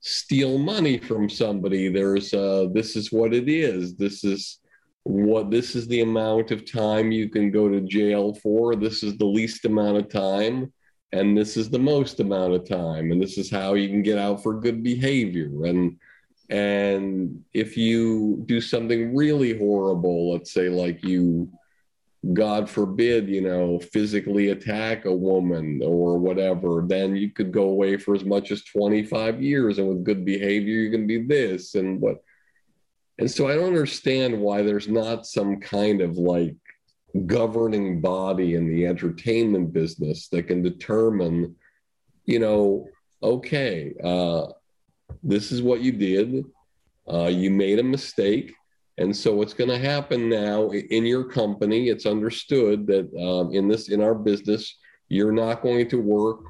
[0.00, 3.96] steal money from somebody, there's this is what it is.
[3.96, 4.58] This is
[5.04, 9.16] what this is the amount of time you can go to jail for this is
[9.16, 10.72] the least amount of time
[11.12, 14.18] and this is the most amount of time and this is how you can get
[14.18, 15.66] out for good behavior.
[15.66, 15.98] And
[16.50, 21.50] and if you do something really horrible let's say like you
[22.34, 27.96] god forbid you know physically attack a woman or whatever then you could go away
[27.96, 32.00] for as much as 25 years and with good behavior you can be this and
[32.00, 32.22] what.
[33.18, 36.56] And so I don't understand why there's not some kind of like
[37.26, 41.54] governing body in the entertainment business that can determine,
[42.24, 42.88] you know,
[43.22, 44.46] okay, uh,
[45.22, 46.44] this is what you did.
[47.10, 48.54] Uh, you made a mistake.
[48.98, 53.68] And so what's going to happen now in your company, it's understood that um, in
[53.68, 54.76] this, in our business,
[55.08, 56.40] you're not going to work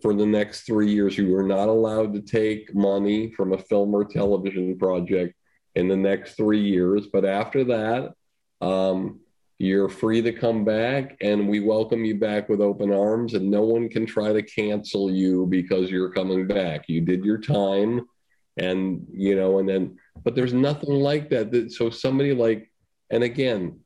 [0.00, 1.16] for the next three years.
[1.16, 5.34] You are not allowed to take money from a film or television project
[5.74, 7.06] in the next three years.
[7.06, 8.14] But after that,
[8.60, 9.20] um,
[9.60, 13.34] you're free to come back, and we welcome you back with open arms.
[13.34, 16.88] And no one can try to cancel you because you're coming back.
[16.88, 18.08] You did your time,
[18.56, 21.72] and you know, and then, but there's nothing like that.
[21.72, 22.72] So somebody like,
[23.10, 23.80] and again,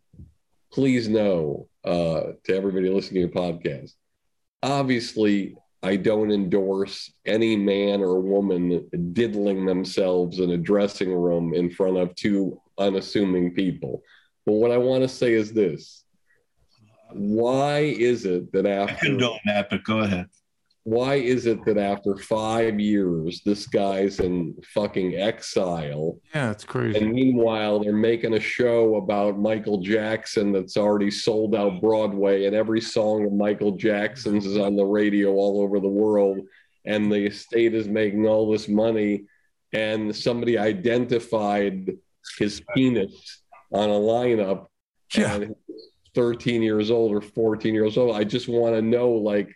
[0.72, 3.94] please know uh, to everybody listening to your podcast.
[4.62, 11.68] Obviously, I don't endorse any man or woman diddling themselves in a dressing room in
[11.68, 14.04] front of two unassuming people.
[14.46, 16.04] But what I want to say is this.
[17.12, 18.94] Why is it that after.
[18.94, 20.28] I condone that, but go ahead.
[20.84, 26.18] Why is it that after five years this guy's in fucking exile?
[26.34, 26.98] Yeah it's crazy.
[26.98, 32.54] And meanwhile they're making a show about michael jackson that's already sold out broadway and
[32.54, 36.40] every song of michael jackson's is on the radio all over the world
[36.84, 39.24] and the state is making all this money
[39.72, 41.96] and somebody identified
[42.38, 43.42] his penis
[43.74, 44.66] on a lineup
[45.14, 45.44] yeah.
[46.14, 49.54] 13 years old or 14 years old i just want to know like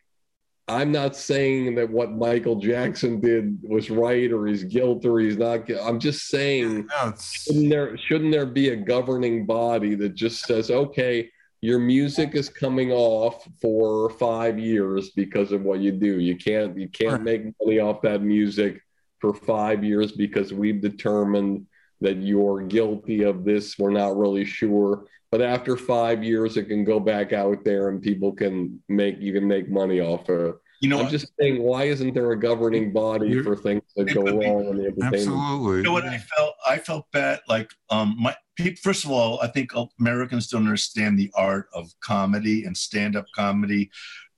[0.68, 5.38] I'm not saying that what Michael Jackson did was right or he's guilty or he's
[5.38, 5.70] not.
[5.82, 10.70] I'm just saying, no, shouldn't there shouldn't there be a governing body that just says,
[10.70, 11.30] okay,
[11.62, 16.20] your music is coming off for five years because of what you do.
[16.20, 18.82] You can't you can't make money off that music
[19.20, 21.66] for five years because we've determined
[22.00, 23.78] that you're guilty of this.
[23.78, 25.06] We're not really sure.
[25.30, 29.32] But after five years, it can go back out there and people can make you
[29.32, 30.54] can make money off of it.
[30.80, 34.22] You know, I'm just saying, why isn't there a governing body for things that go
[34.22, 35.14] wrong in the entertainment?
[35.14, 35.76] Absolutely.
[35.78, 36.54] You know what I felt?
[36.66, 37.40] I felt bad.
[37.48, 38.36] Like, um, my
[38.80, 43.90] first of all, I think Americans don't understand the art of comedy and stand-up comedy.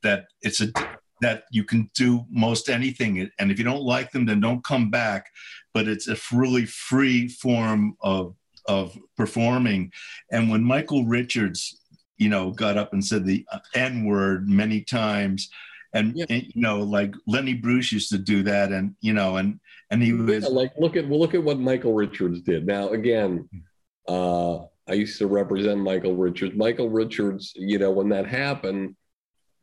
[0.03, 0.73] That it's a
[1.21, 3.31] that you can do most anything.
[3.39, 5.27] And if you don't like them, then don't come back.
[5.75, 8.35] But it's a really free form of
[8.67, 9.91] of performing.
[10.31, 11.81] And when Michael Richards,
[12.19, 15.49] you know, got up and said the N word many times,
[15.93, 16.27] and, yeah.
[16.29, 19.59] and, you know, like Lenny Bruce used to do that, and you know, and
[19.91, 22.67] and he was yeah, like, look at well, look at what Michael Richards did.
[22.67, 23.49] Now, again,
[24.09, 26.55] uh, I used to represent Michael Richards.
[26.57, 28.95] Michael Richards, you know, when that happened,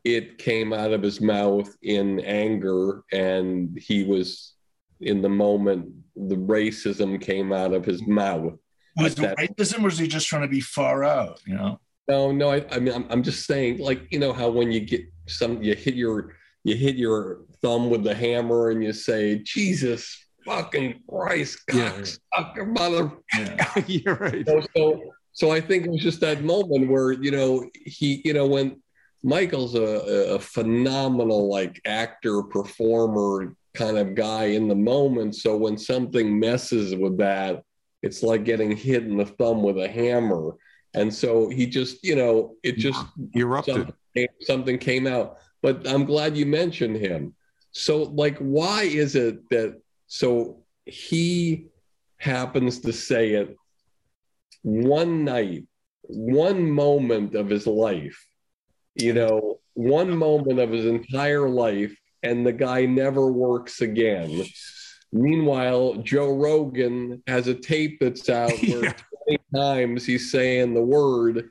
[0.03, 4.53] it came out of his mouth in anger, and he was
[5.01, 5.89] in the moment.
[6.15, 8.53] The racism came out of his mouth.
[8.97, 11.41] Was it racism, or was he just trying to be far out?
[11.45, 11.79] You know.
[12.07, 12.51] No, no.
[12.51, 15.61] I, I mean, I'm, I'm just saying, like, you know how when you get some,
[15.61, 21.01] you hit your you hit your thumb with the hammer and you say, Jesus fucking
[21.09, 22.19] Christ, cocksucker,
[22.57, 22.63] yeah.
[22.63, 23.11] mother.
[23.37, 23.83] Yeah.
[23.87, 24.45] You're right.
[24.47, 25.01] So, so,
[25.33, 28.81] so, I think it was just that moment where, you know, he, you know, when
[29.23, 35.35] Michael's a, a phenomenal, like, actor, performer kind of guy in the moment.
[35.35, 37.63] So when something messes with that,
[38.01, 40.55] it's like getting hit in the thumb with a hammer.
[40.93, 43.03] And so he just, you know, it just
[43.35, 43.75] erupted.
[43.75, 45.37] Something, something came out.
[45.61, 47.33] But I'm glad you mentioned him.
[47.71, 51.67] So, like, why is it that so he
[52.17, 53.55] happens to say it
[54.63, 55.65] one night,
[56.03, 58.26] one moment of his life,
[58.97, 64.43] you know, one moment of his entire life, and the guy never works again.
[65.13, 68.93] Meanwhile, Joe Rogan has a tape that's out where yeah.
[69.27, 71.49] 20 times he's saying the word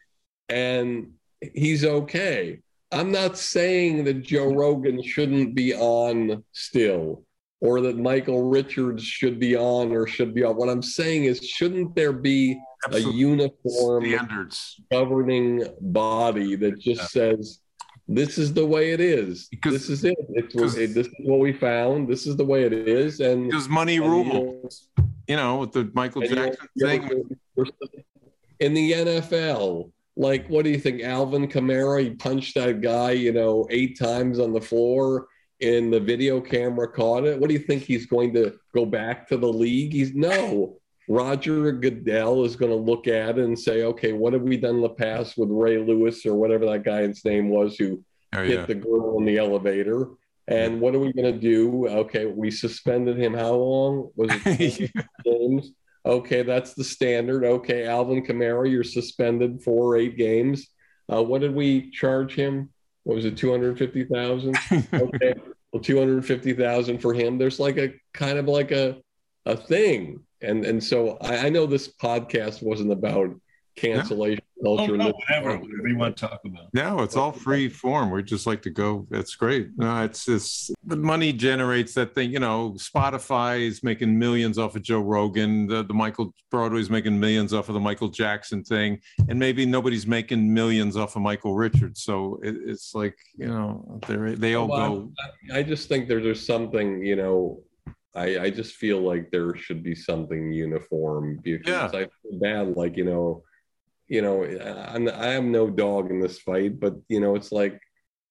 [0.49, 1.13] and
[1.55, 2.61] he's okay.
[2.93, 7.25] I'm not saying that Joe Rogan shouldn't be on still
[7.67, 10.57] or that Michael Richards should be on or should be on.
[10.57, 13.11] What I'm saying is, shouldn't there be Absolutely.
[13.11, 17.07] a uniform standards governing body that just yeah.
[17.07, 17.61] says
[18.09, 19.49] this is the way it is.
[19.49, 20.17] Because this is it.
[20.31, 20.95] It's, it.
[20.95, 22.09] This is what we found.
[22.09, 23.21] This is the way it is.
[23.21, 27.37] And because money and, rules, you know, you know, with the Michael Jackson thing.
[28.61, 31.03] In the NFL, like, what do you think?
[31.03, 35.27] Alvin Kamara, he punched that guy, you know, eight times on the floor
[35.61, 37.39] and the video camera caught it.
[37.39, 39.93] What do you think he's going to go back to the league?
[39.93, 40.79] He's no.
[41.09, 44.77] Roger Goodell is going to look at it and say, okay, what have we done
[44.77, 48.03] in the past with Ray Lewis or whatever that guy's name was who
[48.35, 48.67] oh, hit yeah.
[48.67, 50.09] the girl in the elevator?
[50.49, 51.89] And what are we going to do?
[51.89, 53.35] Okay, we suspended him.
[53.35, 54.93] How long was it?
[55.25, 55.73] games.
[56.05, 57.45] Okay, that's the standard.
[57.45, 60.69] Okay, Alvin Kamara, you're suspended for eight games.
[61.13, 62.71] Uh, what did we charge him?
[63.07, 64.57] What was it, 250,000?
[64.93, 65.35] Okay.
[65.71, 67.39] well, 250,000 for him.
[67.39, 68.97] There's like a kind of like a,
[69.45, 70.25] a thing.
[70.43, 73.31] And, and so I, I know this podcast wasn't about
[73.77, 74.77] cancellation oh, no.
[74.77, 74.93] culture.
[74.95, 76.73] Oh, no, whatever, whatever you want to talk about.
[76.73, 78.11] No, it's all free form.
[78.11, 79.07] We just like to go.
[79.11, 79.69] That's great.
[79.77, 82.33] No, it's just the money generates that thing.
[82.33, 85.67] You know, Spotify is making millions off of Joe Rogan.
[85.67, 90.07] The, the Michael Broadway's making millions off of the Michael Jackson thing, and maybe nobody's
[90.07, 92.03] making millions off of Michael Richards.
[92.03, 95.13] So it, it's like you know, they they all well, go.
[95.53, 97.63] I, I just think there's, there's something you know
[98.17, 102.01] I, I, just feel like there should be something uniform because yeah.
[102.01, 103.43] I feel bad, like you know,
[104.09, 107.81] you know, I'm, I am no dog in this fight, but you know, it's like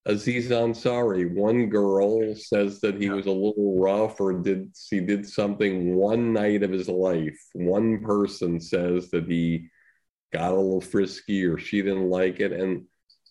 [0.05, 1.33] Aziz Ansari.
[1.33, 6.31] One girl says that he was a little rough or did he did something one
[6.31, 7.39] night of his life.
[7.53, 9.67] One person says that he
[10.31, 12.85] got a little frisky or she didn't like it, and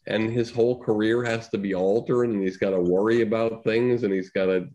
[0.07, 4.02] and his whole career has to be altered, and he's got to worry about things,
[4.02, 4.68] and he's got to.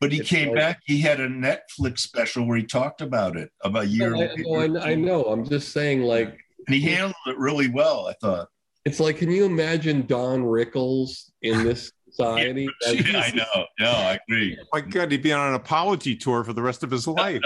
[0.00, 0.80] But he came like, back.
[0.84, 4.16] He had a Netflix special where he talked about it about a year.
[4.16, 5.22] I, I, I know.
[5.24, 8.08] I'm just saying, like and he handled it really well.
[8.08, 8.48] I thought.
[8.84, 12.68] It's like, can you imagine Don Rickles in this society?
[12.88, 13.66] yeah, I know.
[13.78, 14.58] No, I agree.
[14.72, 17.40] My God, he'd be on an apology tour for the rest of his life.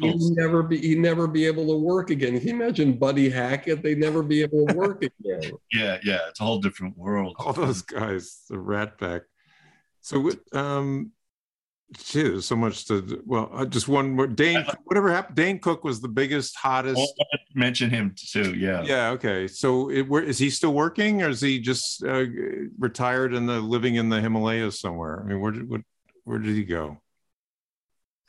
[0.00, 0.78] he'd never be.
[0.78, 2.38] He'd never be able to work again.
[2.38, 3.82] Can you imagine Buddy Hackett?
[3.82, 5.52] They'd never be able to work again.
[5.72, 7.36] yeah, yeah, it's a whole different world.
[7.38, 9.22] All those guys, the Rat Pack.
[10.00, 11.12] So, um,
[11.98, 13.22] Gee, there's so much to.
[13.26, 14.28] Well, uh, just one more.
[14.28, 15.36] Dane, whatever happened.
[15.36, 17.00] Dane Cook was the biggest, hottest.
[17.54, 18.54] mention him too.
[18.54, 18.82] Yeah.
[18.84, 19.10] Yeah.
[19.10, 19.48] Okay.
[19.48, 22.26] So, it, where, is he still working, or is he just uh,
[22.78, 25.20] retired and living in the Himalayas somewhere?
[25.20, 25.80] I mean, where did what,
[26.22, 27.00] where did he go?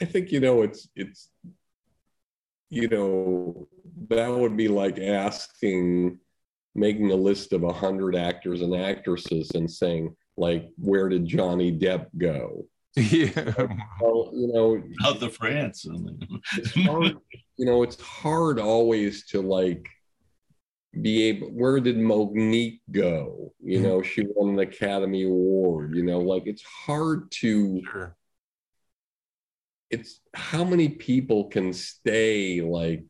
[0.02, 1.30] I think you know it's it's
[2.72, 3.68] you know
[4.10, 6.18] that would be like asking
[6.74, 11.72] making a list of a hundred actors and actresses and saying like where did Johnny
[11.72, 12.66] Depp go?
[12.96, 13.54] Yeah.
[14.02, 15.86] Well, you know, out the France.
[16.86, 17.18] hard,
[17.58, 19.88] you know, it's hard always to like
[21.00, 23.54] be able where did Mo'Nique go?
[23.64, 23.88] You mm-hmm.
[23.88, 28.18] know, she won an Academy Award, you know, like it's hard to sure.
[29.90, 33.06] it's how many people can stay like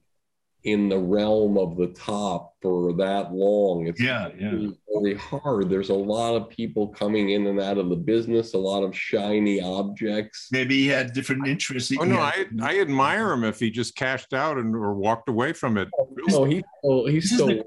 [0.63, 3.87] in the realm of the top for that long.
[3.87, 4.51] It's yeah, yeah.
[4.87, 5.69] Really hard.
[5.69, 8.95] There's a lot of people coming in and out of the business, a lot of
[8.95, 10.49] shiny objects.
[10.51, 11.91] Maybe he had different interests.
[11.99, 15.53] Oh no, I I admire him if he just cashed out and or walked away
[15.53, 15.89] from it.
[16.27, 17.63] No, he still he still he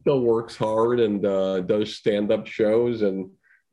[0.00, 3.28] still works hard and uh, does stand up shows and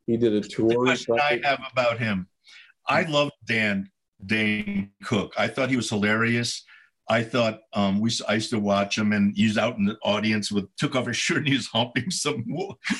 [0.05, 0.69] he did a tour.
[0.69, 2.27] The question I have about him,
[2.87, 3.89] I love Dan
[4.25, 5.33] Dane Cook.
[5.37, 6.65] I thought he was hilarious.
[7.09, 10.51] I thought um, we I used to watch him and he's out in the audience
[10.51, 12.45] with took off his shirt and he's humping some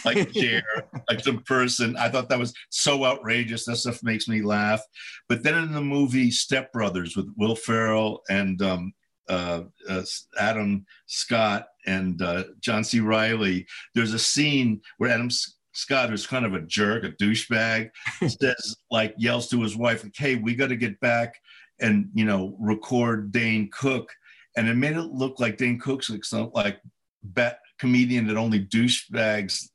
[0.06, 0.64] like chair
[1.10, 1.98] like some person.
[1.98, 3.66] I thought that was so outrageous.
[3.66, 4.82] That stuff makes me laugh.
[5.28, 8.94] But then in the movie Step Brothers with Will Ferrell and um,
[9.28, 10.04] uh, uh,
[10.40, 13.02] Adam Scott and uh, John C.
[13.02, 15.30] Reilly, there's a scene where Adam
[15.78, 17.90] Scott, who's kind of a jerk, a douchebag,
[18.28, 21.36] says like yells to his wife, like, "Hey, we got to get back."
[21.80, 24.14] and you know record Dane Cook,
[24.56, 26.80] and it made it look like Dane Cook's like some like
[27.24, 29.70] bet comedian that only douchebags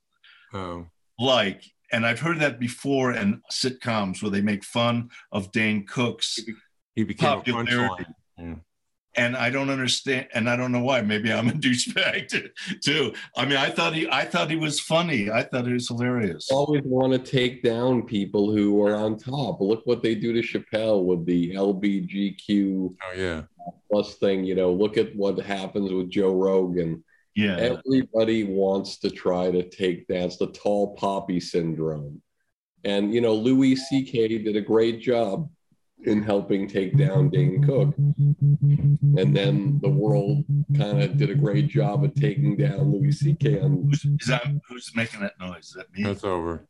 [0.55, 0.87] oh.
[1.19, 1.63] like.
[1.93, 6.39] And I've heard that before in sitcoms where they make fun of Dane Cook's
[6.95, 8.07] he became popularity.
[8.39, 8.55] Yeah
[9.15, 11.03] and I don't understand, and I don't know why.
[11.03, 12.51] Maybe I'm a douchebag
[12.83, 13.13] too.
[13.37, 15.31] I mean, I thought he, I thought he was funny.
[15.31, 16.51] I thought he was hilarious.
[16.51, 19.61] Always want to take down people who are on top.
[19.61, 23.43] Look what they do to Chappelle with the LBGQ oh, yeah.
[23.91, 24.45] plus thing.
[24.45, 27.05] You know, look at what happens with Joe Rogan.
[27.35, 30.25] Yeah, everybody wants to try to take down.
[30.25, 32.21] It's the tall poppy syndrome,
[32.85, 34.39] and you know, Louis C.K.
[34.39, 35.49] did a great job
[36.05, 37.95] in helping take down Dane Cook.
[37.97, 40.45] And then the world
[40.77, 43.61] kind of did a great job of taking down Louis C.K.
[43.61, 45.67] On who's, that, who's making that noise?
[45.67, 46.05] Is that me?
[46.05, 46.67] That's over.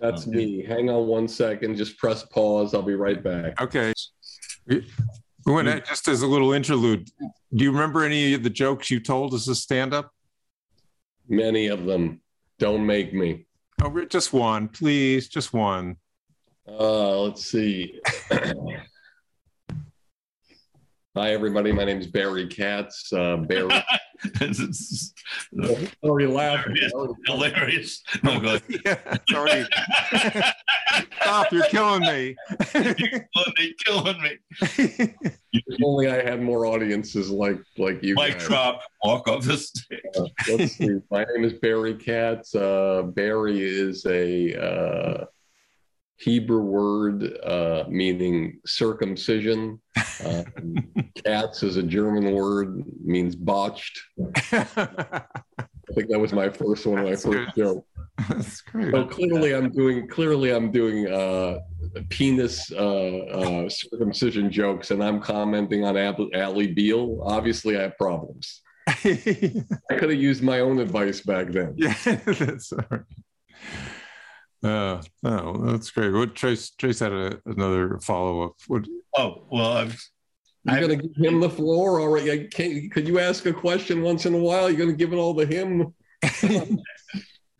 [0.00, 0.36] That's okay.
[0.36, 0.64] me.
[0.64, 1.76] Hang on one second.
[1.76, 2.74] Just press pause.
[2.74, 3.60] I'll be right back.
[3.60, 3.92] Okay.
[4.66, 4.82] We
[5.46, 7.10] went just as a little interlude.
[7.54, 10.10] Do you remember any of the jokes you told as a stand-up?
[11.28, 12.20] Many of them.
[12.58, 13.46] Don't make me.
[13.82, 15.28] Oh, just one, please.
[15.28, 15.96] Just one.
[16.68, 18.00] Uh, let's see.
[21.14, 21.72] Hi, everybody.
[21.72, 23.12] My name is Barry Katz.
[23.12, 23.68] Uh, Barry.
[26.04, 26.76] already laughing.
[27.26, 28.02] Hilarious.
[28.22, 28.62] No, go ahead.
[28.86, 29.66] yeah, sorry.
[31.20, 31.52] Stop!
[31.52, 32.36] You're killing me.
[32.74, 33.74] you're killing me.
[33.84, 34.38] Killing me.
[35.52, 38.14] if only I had more audiences like like you.
[38.14, 38.82] Mike drop.
[39.04, 40.00] Walk off the stage.
[40.16, 41.00] Uh, let's see.
[41.10, 42.54] My name is Barry Katz.
[42.54, 45.24] Uh, Barry is a uh,
[46.22, 49.80] Hebrew word uh, meaning circumcision.
[50.24, 50.76] Um,
[51.24, 54.00] Katz is a German word, means botched.
[54.52, 57.64] I think that was my first one, That's my first good.
[57.64, 57.86] joke.
[58.28, 58.92] That's great.
[58.92, 61.58] So clearly, I'm doing clearly I'm doing uh,
[62.08, 67.20] penis uh, uh, circumcision jokes, and I'm commenting on Allie Beal.
[67.24, 68.60] Obviously, I have problems.
[68.86, 68.94] I
[69.98, 71.74] could have used my own advice back then.
[71.76, 73.00] Yeah, that's all right.
[74.62, 76.12] Uh, oh, that's great.
[76.12, 78.52] What Trace Trace had a, another follow up.
[78.68, 78.86] What?
[79.16, 79.92] Oh well, I'm.
[80.64, 82.46] You're going to give him the floor already.
[82.46, 84.68] Can could you ask a question once in a while?
[84.68, 85.92] You're going to give it all to him.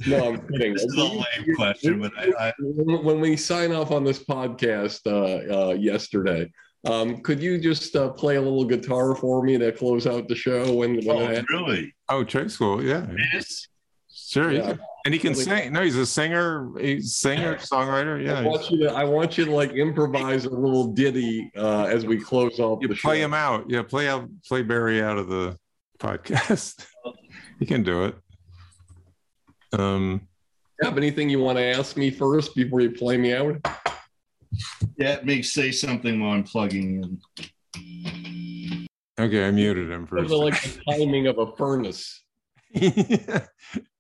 [0.07, 0.75] no, I'm kidding.
[0.75, 2.53] This is a lame question, but I, I...
[2.61, 6.49] when we sign off on this podcast uh, uh, yesterday,
[6.85, 10.35] um, could you just uh, play a little guitar for me to close out the
[10.35, 10.73] show?
[10.73, 11.95] When, when oh, really?
[12.09, 13.07] Oh, Trace will, yeah.
[13.33, 13.67] Yes.
[14.33, 14.51] Sure.
[14.51, 14.77] Yeah.
[15.05, 15.73] And he can really, sing.
[15.75, 18.25] No, he's a singer, he's singer, songwriter.
[18.25, 18.39] Yeah.
[18.39, 22.07] I want you to, I want you to like improvise a little ditty uh, as
[22.07, 22.79] we close off.
[22.81, 23.25] You play show.
[23.27, 23.69] him out.
[23.69, 25.59] Yeah, play out, play Barry out of the
[25.99, 26.87] podcast.
[27.59, 28.15] he can do it.
[29.79, 30.29] Um.
[30.83, 33.61] Have anything you want to ask me first before you play me out?
[34.97, 37.21] Yeah, me say something while I'm plugging
[37.77, 38.87] in.
[39.21, 40.31] Okay, I muted him first.
[40.31, 42.25] Like the timing of a furnace.
[42.73, 43.47] yeah.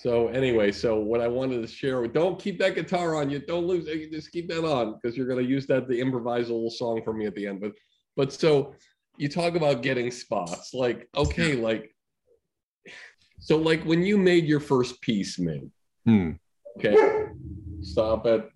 [0.00, 3.38] So anyway, so what I wanted to share, don't keep that guitar on you.
[3.38, 4.10] Don't lose it.
[4.10, 7.02] Just keep that on because you're going to use that to improvise a little song
[7.04, 7.60] for me at the end.
[7.60, 7.72] But,
[8.16, 8.72] but so
[9.18, 10.72] you talk about getting spots.
[10.72, 11.94] Like, okay, like,
[13.40, 15.70] so like when you made your first piece, man.
[16.06, 16.30] Hmm.
[16.78, 16.96] Okay,
[17.82, 18.48] stop it.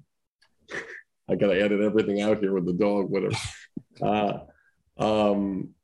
[1.29, 3.37] I gotta edit everything out here with the dog, whatever.
[4.01, 4.39] Uh,
[4.97, 5.75] um,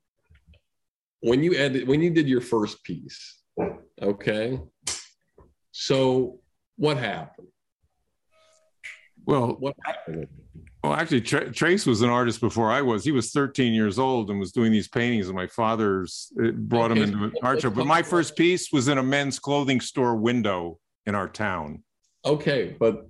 [1.20, 3.42] when you edit, when you did your first piece,
[4.00, 4.58] okay
[5.72, 6.40] so
[6.76, 7.48] what happened?
[9.26, 10.26] Well, what happened?
[10.82, 13.04] Well, actually, Tra- Trace was an artist before I was.
[13.04, 16.90] He was 13 years old and was doing these paintings, and my father's uh, brought
[16.90, 17.02] okay.
[17.02, 17.70] him into an art show.
[17.70, 21.82] But my first piece was in a men's clothing store window in our town.
[22.24, 23.08] Okay, but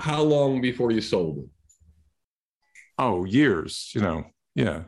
[0.00, 1.44] how long before you sold it?
[2.98, 3.92] Oh, years.
[3.94, 4.24] You know,
[4.56, 4.82] yeah.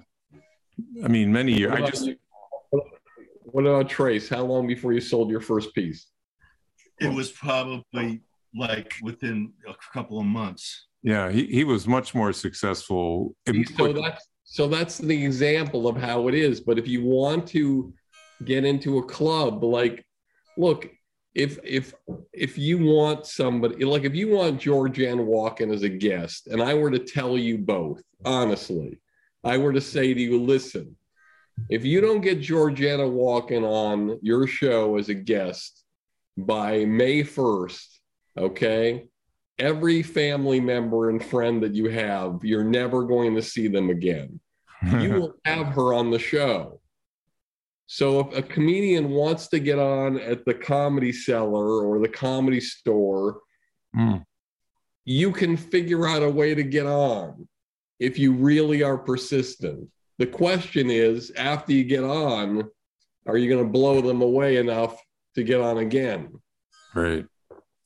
[1.05, 1.73] I mean, many years.
[1.73, 2.09] I just.
[3.45, 4.29] What about Trace?
[4.29, 6.07] How long before you sold your first piece?
[7.05, 8.23] It was probably
[8.55, 10.87] like within a couple of months.
[11.03, 13.35] Yeah, he, he was much more successful.
[13.77, 16.61] So that's so that's the example of how it is.
[16.61, 17.93] But if you want to
[18.45, 20.05] get into a club, like,
[20.57, 20.89] look,
[21.35, 21.95] if if
[22.33, 26.75] if you want somebody like if you want Georgianne Walken as a guest, and I
[26.75, 29.01] were to tell you both, honestly,
[29.43, 30.97] I were to say to you, listen,
[31.69, 35.82] if you don't get Georgiana Walken on your show as a guest
[36.37, 37.87] by May 1st,
[38.39, 39.07] okay,
[39.59, 44.41] every family member and friend that you have, you're never going to see them again.
[45.01, 46.81] you will have her on the show.
[47.87, 52.61] So if a comedian wants to get on at the comedy cellar or the comedy
[52.61, 53.41] store,
[53.95, 54.25] mm.
[55.05, 57.47] you can figure out a way to get on
[58.01, 59.89] if you really are persistent.
[60.19, 62.71] The question is after you get on,
[63.27, 64.97] are you going to blow them away enough
[65.35, 66.29] to get on again?
[66.95, 67.27] Right.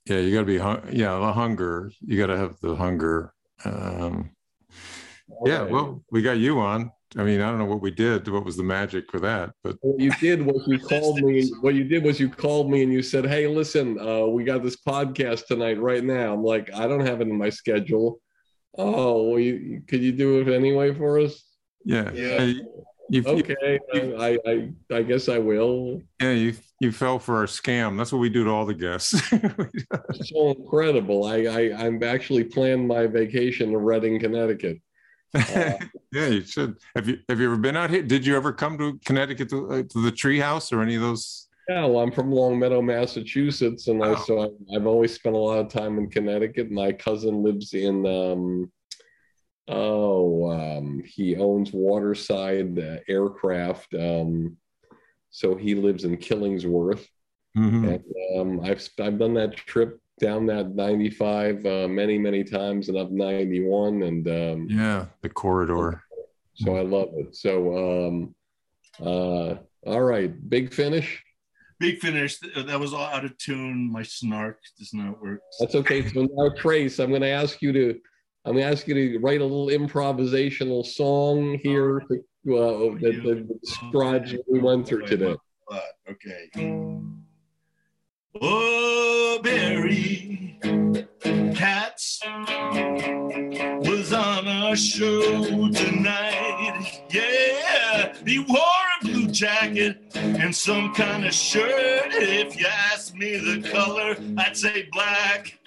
[0.06, 1.90] Yeah you got to be hung- yeah the hunger.
[2.00, 3.32] You got to have the hunger.
[3.64, 4.30] Um,
[5.44, 6.90] yeah well we got you on.
[7.16, 9.76] I mean i don't know what we did what was the magic for that but
[9.80, 12.92] what you did was you called me what you did was you called me and
[12.92, 16.34] you said hey listen uh, we got this podcast tonight right now.
[16.34, 18.20] I'm like i don't have it in my schedule.
[18.76, 21.42] Oh well, you, could you do it anyway for us?
[21.84, 22.10] Yeah.
[22.12, 22.52] Yeah
[23.08, 26.02] you, okay, you, I, I I guess I will.
[26.20, 27.96] Yeah, you you fell for our scam.
[27.96, 29.28] That's what we do to all the guests.
[30.28, 31.24] so incredible.
[31.24, 34.80] I, I I'm actually planned my vacation to Redding, Connecticut.
[35.34, 35.72] Uh,
[36.12, 36.76] yeah, you should.
[36.94, 38.02] Have you have you ever been out here?
[38.02, 41.48] Did you ever come to Connecticut to, uh, to the Treehouse or any of those?
[41.68, 44.14] Yeah, well, I'm from Longmeadow, Massachusetts, and oh.
[44.14, 46.70] I, so I, have always spent a lot of time in Connecticut.
[46.70, 48.70] My cousin lives in um,
[49.68, 53.94] Oh, um, he owns Waterside uh, Aircraft.
[53.94, 54.56] Um,
[55.30, 57.06] so he lives in Killingworth.
[57.56, 57.88] Mm-hmm.
[57.88, 58.04] And
[58.36, 63.10] um, I've, I've done that trip down that 95 uh, many, many times and up
[63.10, 64.02] 91.
[64.02, 66.02] And um, yeah, the corridor.
[66.54, 67.36] So I love it.
[67.36, 68.34] So, um,
[69.00, 69.56] uh,
[69.86, 71.22] all right, big finish.
[71.78, 72.38] Big finish.
[72.38, 73.92] That was all out of tune.
[73.92, 75.40] My snark does not work.
[75.60, 76.08] That's okay.
[76.08, 78.00] So now, Trace, I'm going to ask you to
[78.46, 83.20] I'm going to ask you to write a little improvisational song here to, uh, that,
[83.24, 85.34] that describes what we went through today.
[86.08, 86.48] Okay.
[88.40, 90.60] Oh, Barry
[91.56, 92.20] Katz
[93.82, 97.02] was on our show tonight.
[97.10, 98.58] Yeah, he wore
[99.02, 102.12] a blue jacket and some kind of shirt.
[102.12, 105.58] If you ask me the color, I'd say black.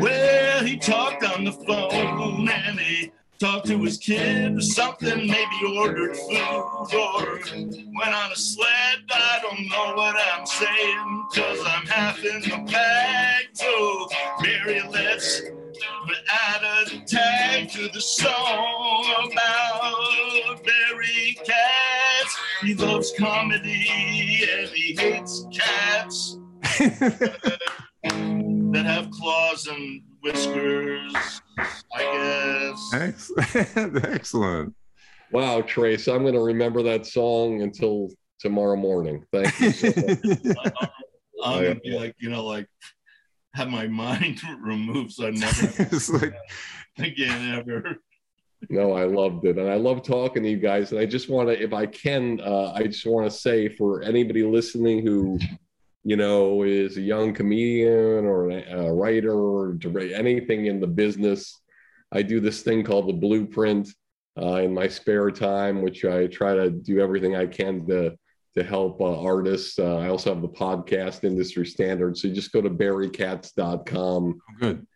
[0.00, 6.16] Well, he talked on the phone and he talked to his kid something, maybe ordered
[6.16, 7.40] food or
[7.96, 8.98] went on a sled.
[9.10, 13.46] I don't know what I'm saying, cause I'm half in the bag.
[13.54, 14.08] So,
[14.42, 15.42] Mary, let's
[16.30, 22.38] add a tag to the song about Barry Katz.
[22.62, 26.38] He loves comedy and he hates cats
[28.88, 31.14] have claws and whiskers,
[31.94, 33.76] I guess.
[34.04, 34.74] Excellent.
[35.30, 38.08] Wow, Trace, I'm going to remember that song until
[38.40, 39.24] tomorrow morning.
[39.30, 39.72] Thank you.
[39.72, 39.92] So
[41.44, 42.66] I'm going to be like, you know, like
[43.54, 46.34] have my mind removed so I never like,
[46.98, 47.96] again ever.
[48.70, 49.58] No, I loved it.
[49.58, 50.90] And I love talking to you guys.
[50.92, 54.02] And I just want to, if I can, uh, I just want to say for
[54.02, 55.38] anybody listening who
[56.08, 59.78] you know, is a young comedian or a writer or
[60.14, 61.60] anything in the business.
[62.10, 63.90] I do this thing called the Blueprint
[64.40, 68.16] uh, in my spare time, which I try to do everything I can to
[68.56, 69.78] to help uh, artists.
[69.78, 72.16] Uh, I also have the podcast Industry Standard.
[72.16, 74.40] So you just go to barrykatz.com.
[74.40, 74.86] Oh, good.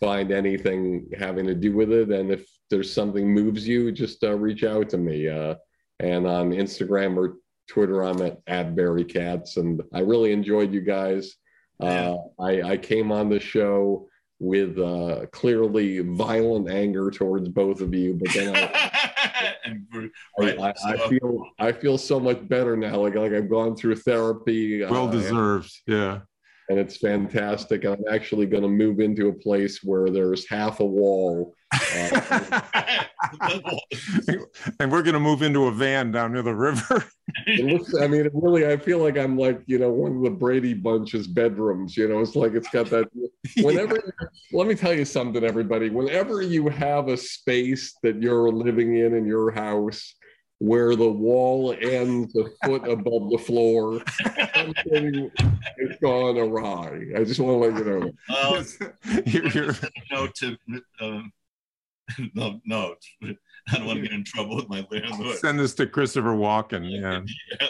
[0.00, 4.34] Find anything having to do with it, and if there's something moves you, just uh,
[4.38, 5.28] reach out to me.
[5.28, 5.56] Uh,
[6.00, 7.36] and on Instagram or
[7.72, 11.36] Twitter, I'm at, at Barry Katz, and I really enjoyed you guys.
[11.80, 14.08] Uh, I, I came on the show
[14.38, 19.54] with uh, clearly violent anger towards both of you, but then I,
[20.38, 22.96] right, I, I, I, feel I feel so much better now.
[22.96, 24.84] Like like I've gone through therapy.
[24.84, 26.18] Well deserved, uh, yeah.
[26.68, 27.84] And it's fantastic.
[27.84, 31.61] I'm actually going to move into a place where there's half a wall Uh,
[34.80, 37.04] and we're going to move into a van down near the river.
[37.46, 40.74] looks, I mean, really, I feel like I'm like, you know, one of the Brady
[40.74, 41.96] Bunch's bedrooms.
[41.96, 43.08] You know, it's like it's got that.
[43.62, 44.14] Whenever,
[44.52, 45.88] let me tell you something, everybody.
[45.88, 50.14] Whenever you have a space that you're living in in your house,
[50.62, 54.00] where the wall ends a foot above the floor.
[54.54, 57.08] Something has gone awry.
[57.16, 58.12] I just want to let you know.
[58.28, 58.64] Well,
[59.26, 59.74] you're, you're...
[60.12, 60.56] no, to
[61.00, 61.32] um,
[62.34, 62.94] no, no.
[63.22, 65.38] I don't want to get in trouble with my landlord.
[65.38, 66.90] Send this to Christopher Walken.
[66.90, 67.20] Yeah.
[67.60, 67.68] yeah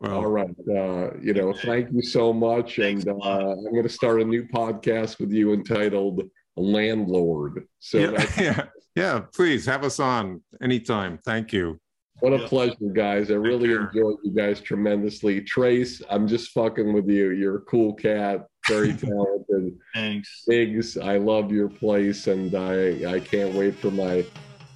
[0.00, 0.10] right.
[0.10, 0.54] Well, all right.
[0.68, 2.78] Uh, you know, thank you so much.
[2.78, 6.22] And uh, I'm going to start a new podcast with you entitled
[6.56, 7.66] Landlord.
[7.80, 8.64] So yeah, yeah.
[8.94, 11.18] Yeah, please have us on anytime.
[11.24, 11.78] Thank you.
[12.20, 13.30] What a pleasure, guys.
[13.30, 15.40] I really enjoyed you guys tremendously.
[15.40, 17.30] Trace, I'm just fucking with you.
[17.30, 19.78] You're a cool cat, very talented.
[19.94, 20.44] Thanks.
[20.46, 24.24] Biggs, I love your place and I I can't wait for my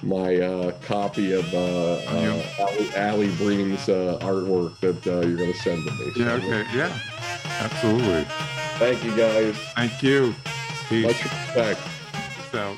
[0.02, 5.52] my uh, copy of uh, uh, Ali, Ali Breen's uh, artwork that uh, you're going
[5.52, 6.12] to send to me.
[6.16, 6.66] Yeah, okay.
[6.74, 6.98] Yeah,
[7.60, 8.24] absolutely.
[8.78, 9.56] Thank you, guys.
[9.76, 10.34] Thank you.
[10.88, 11.06] Peace.
[11.06, 11.80] Much respect.
[12.12, 12.76] Peace out.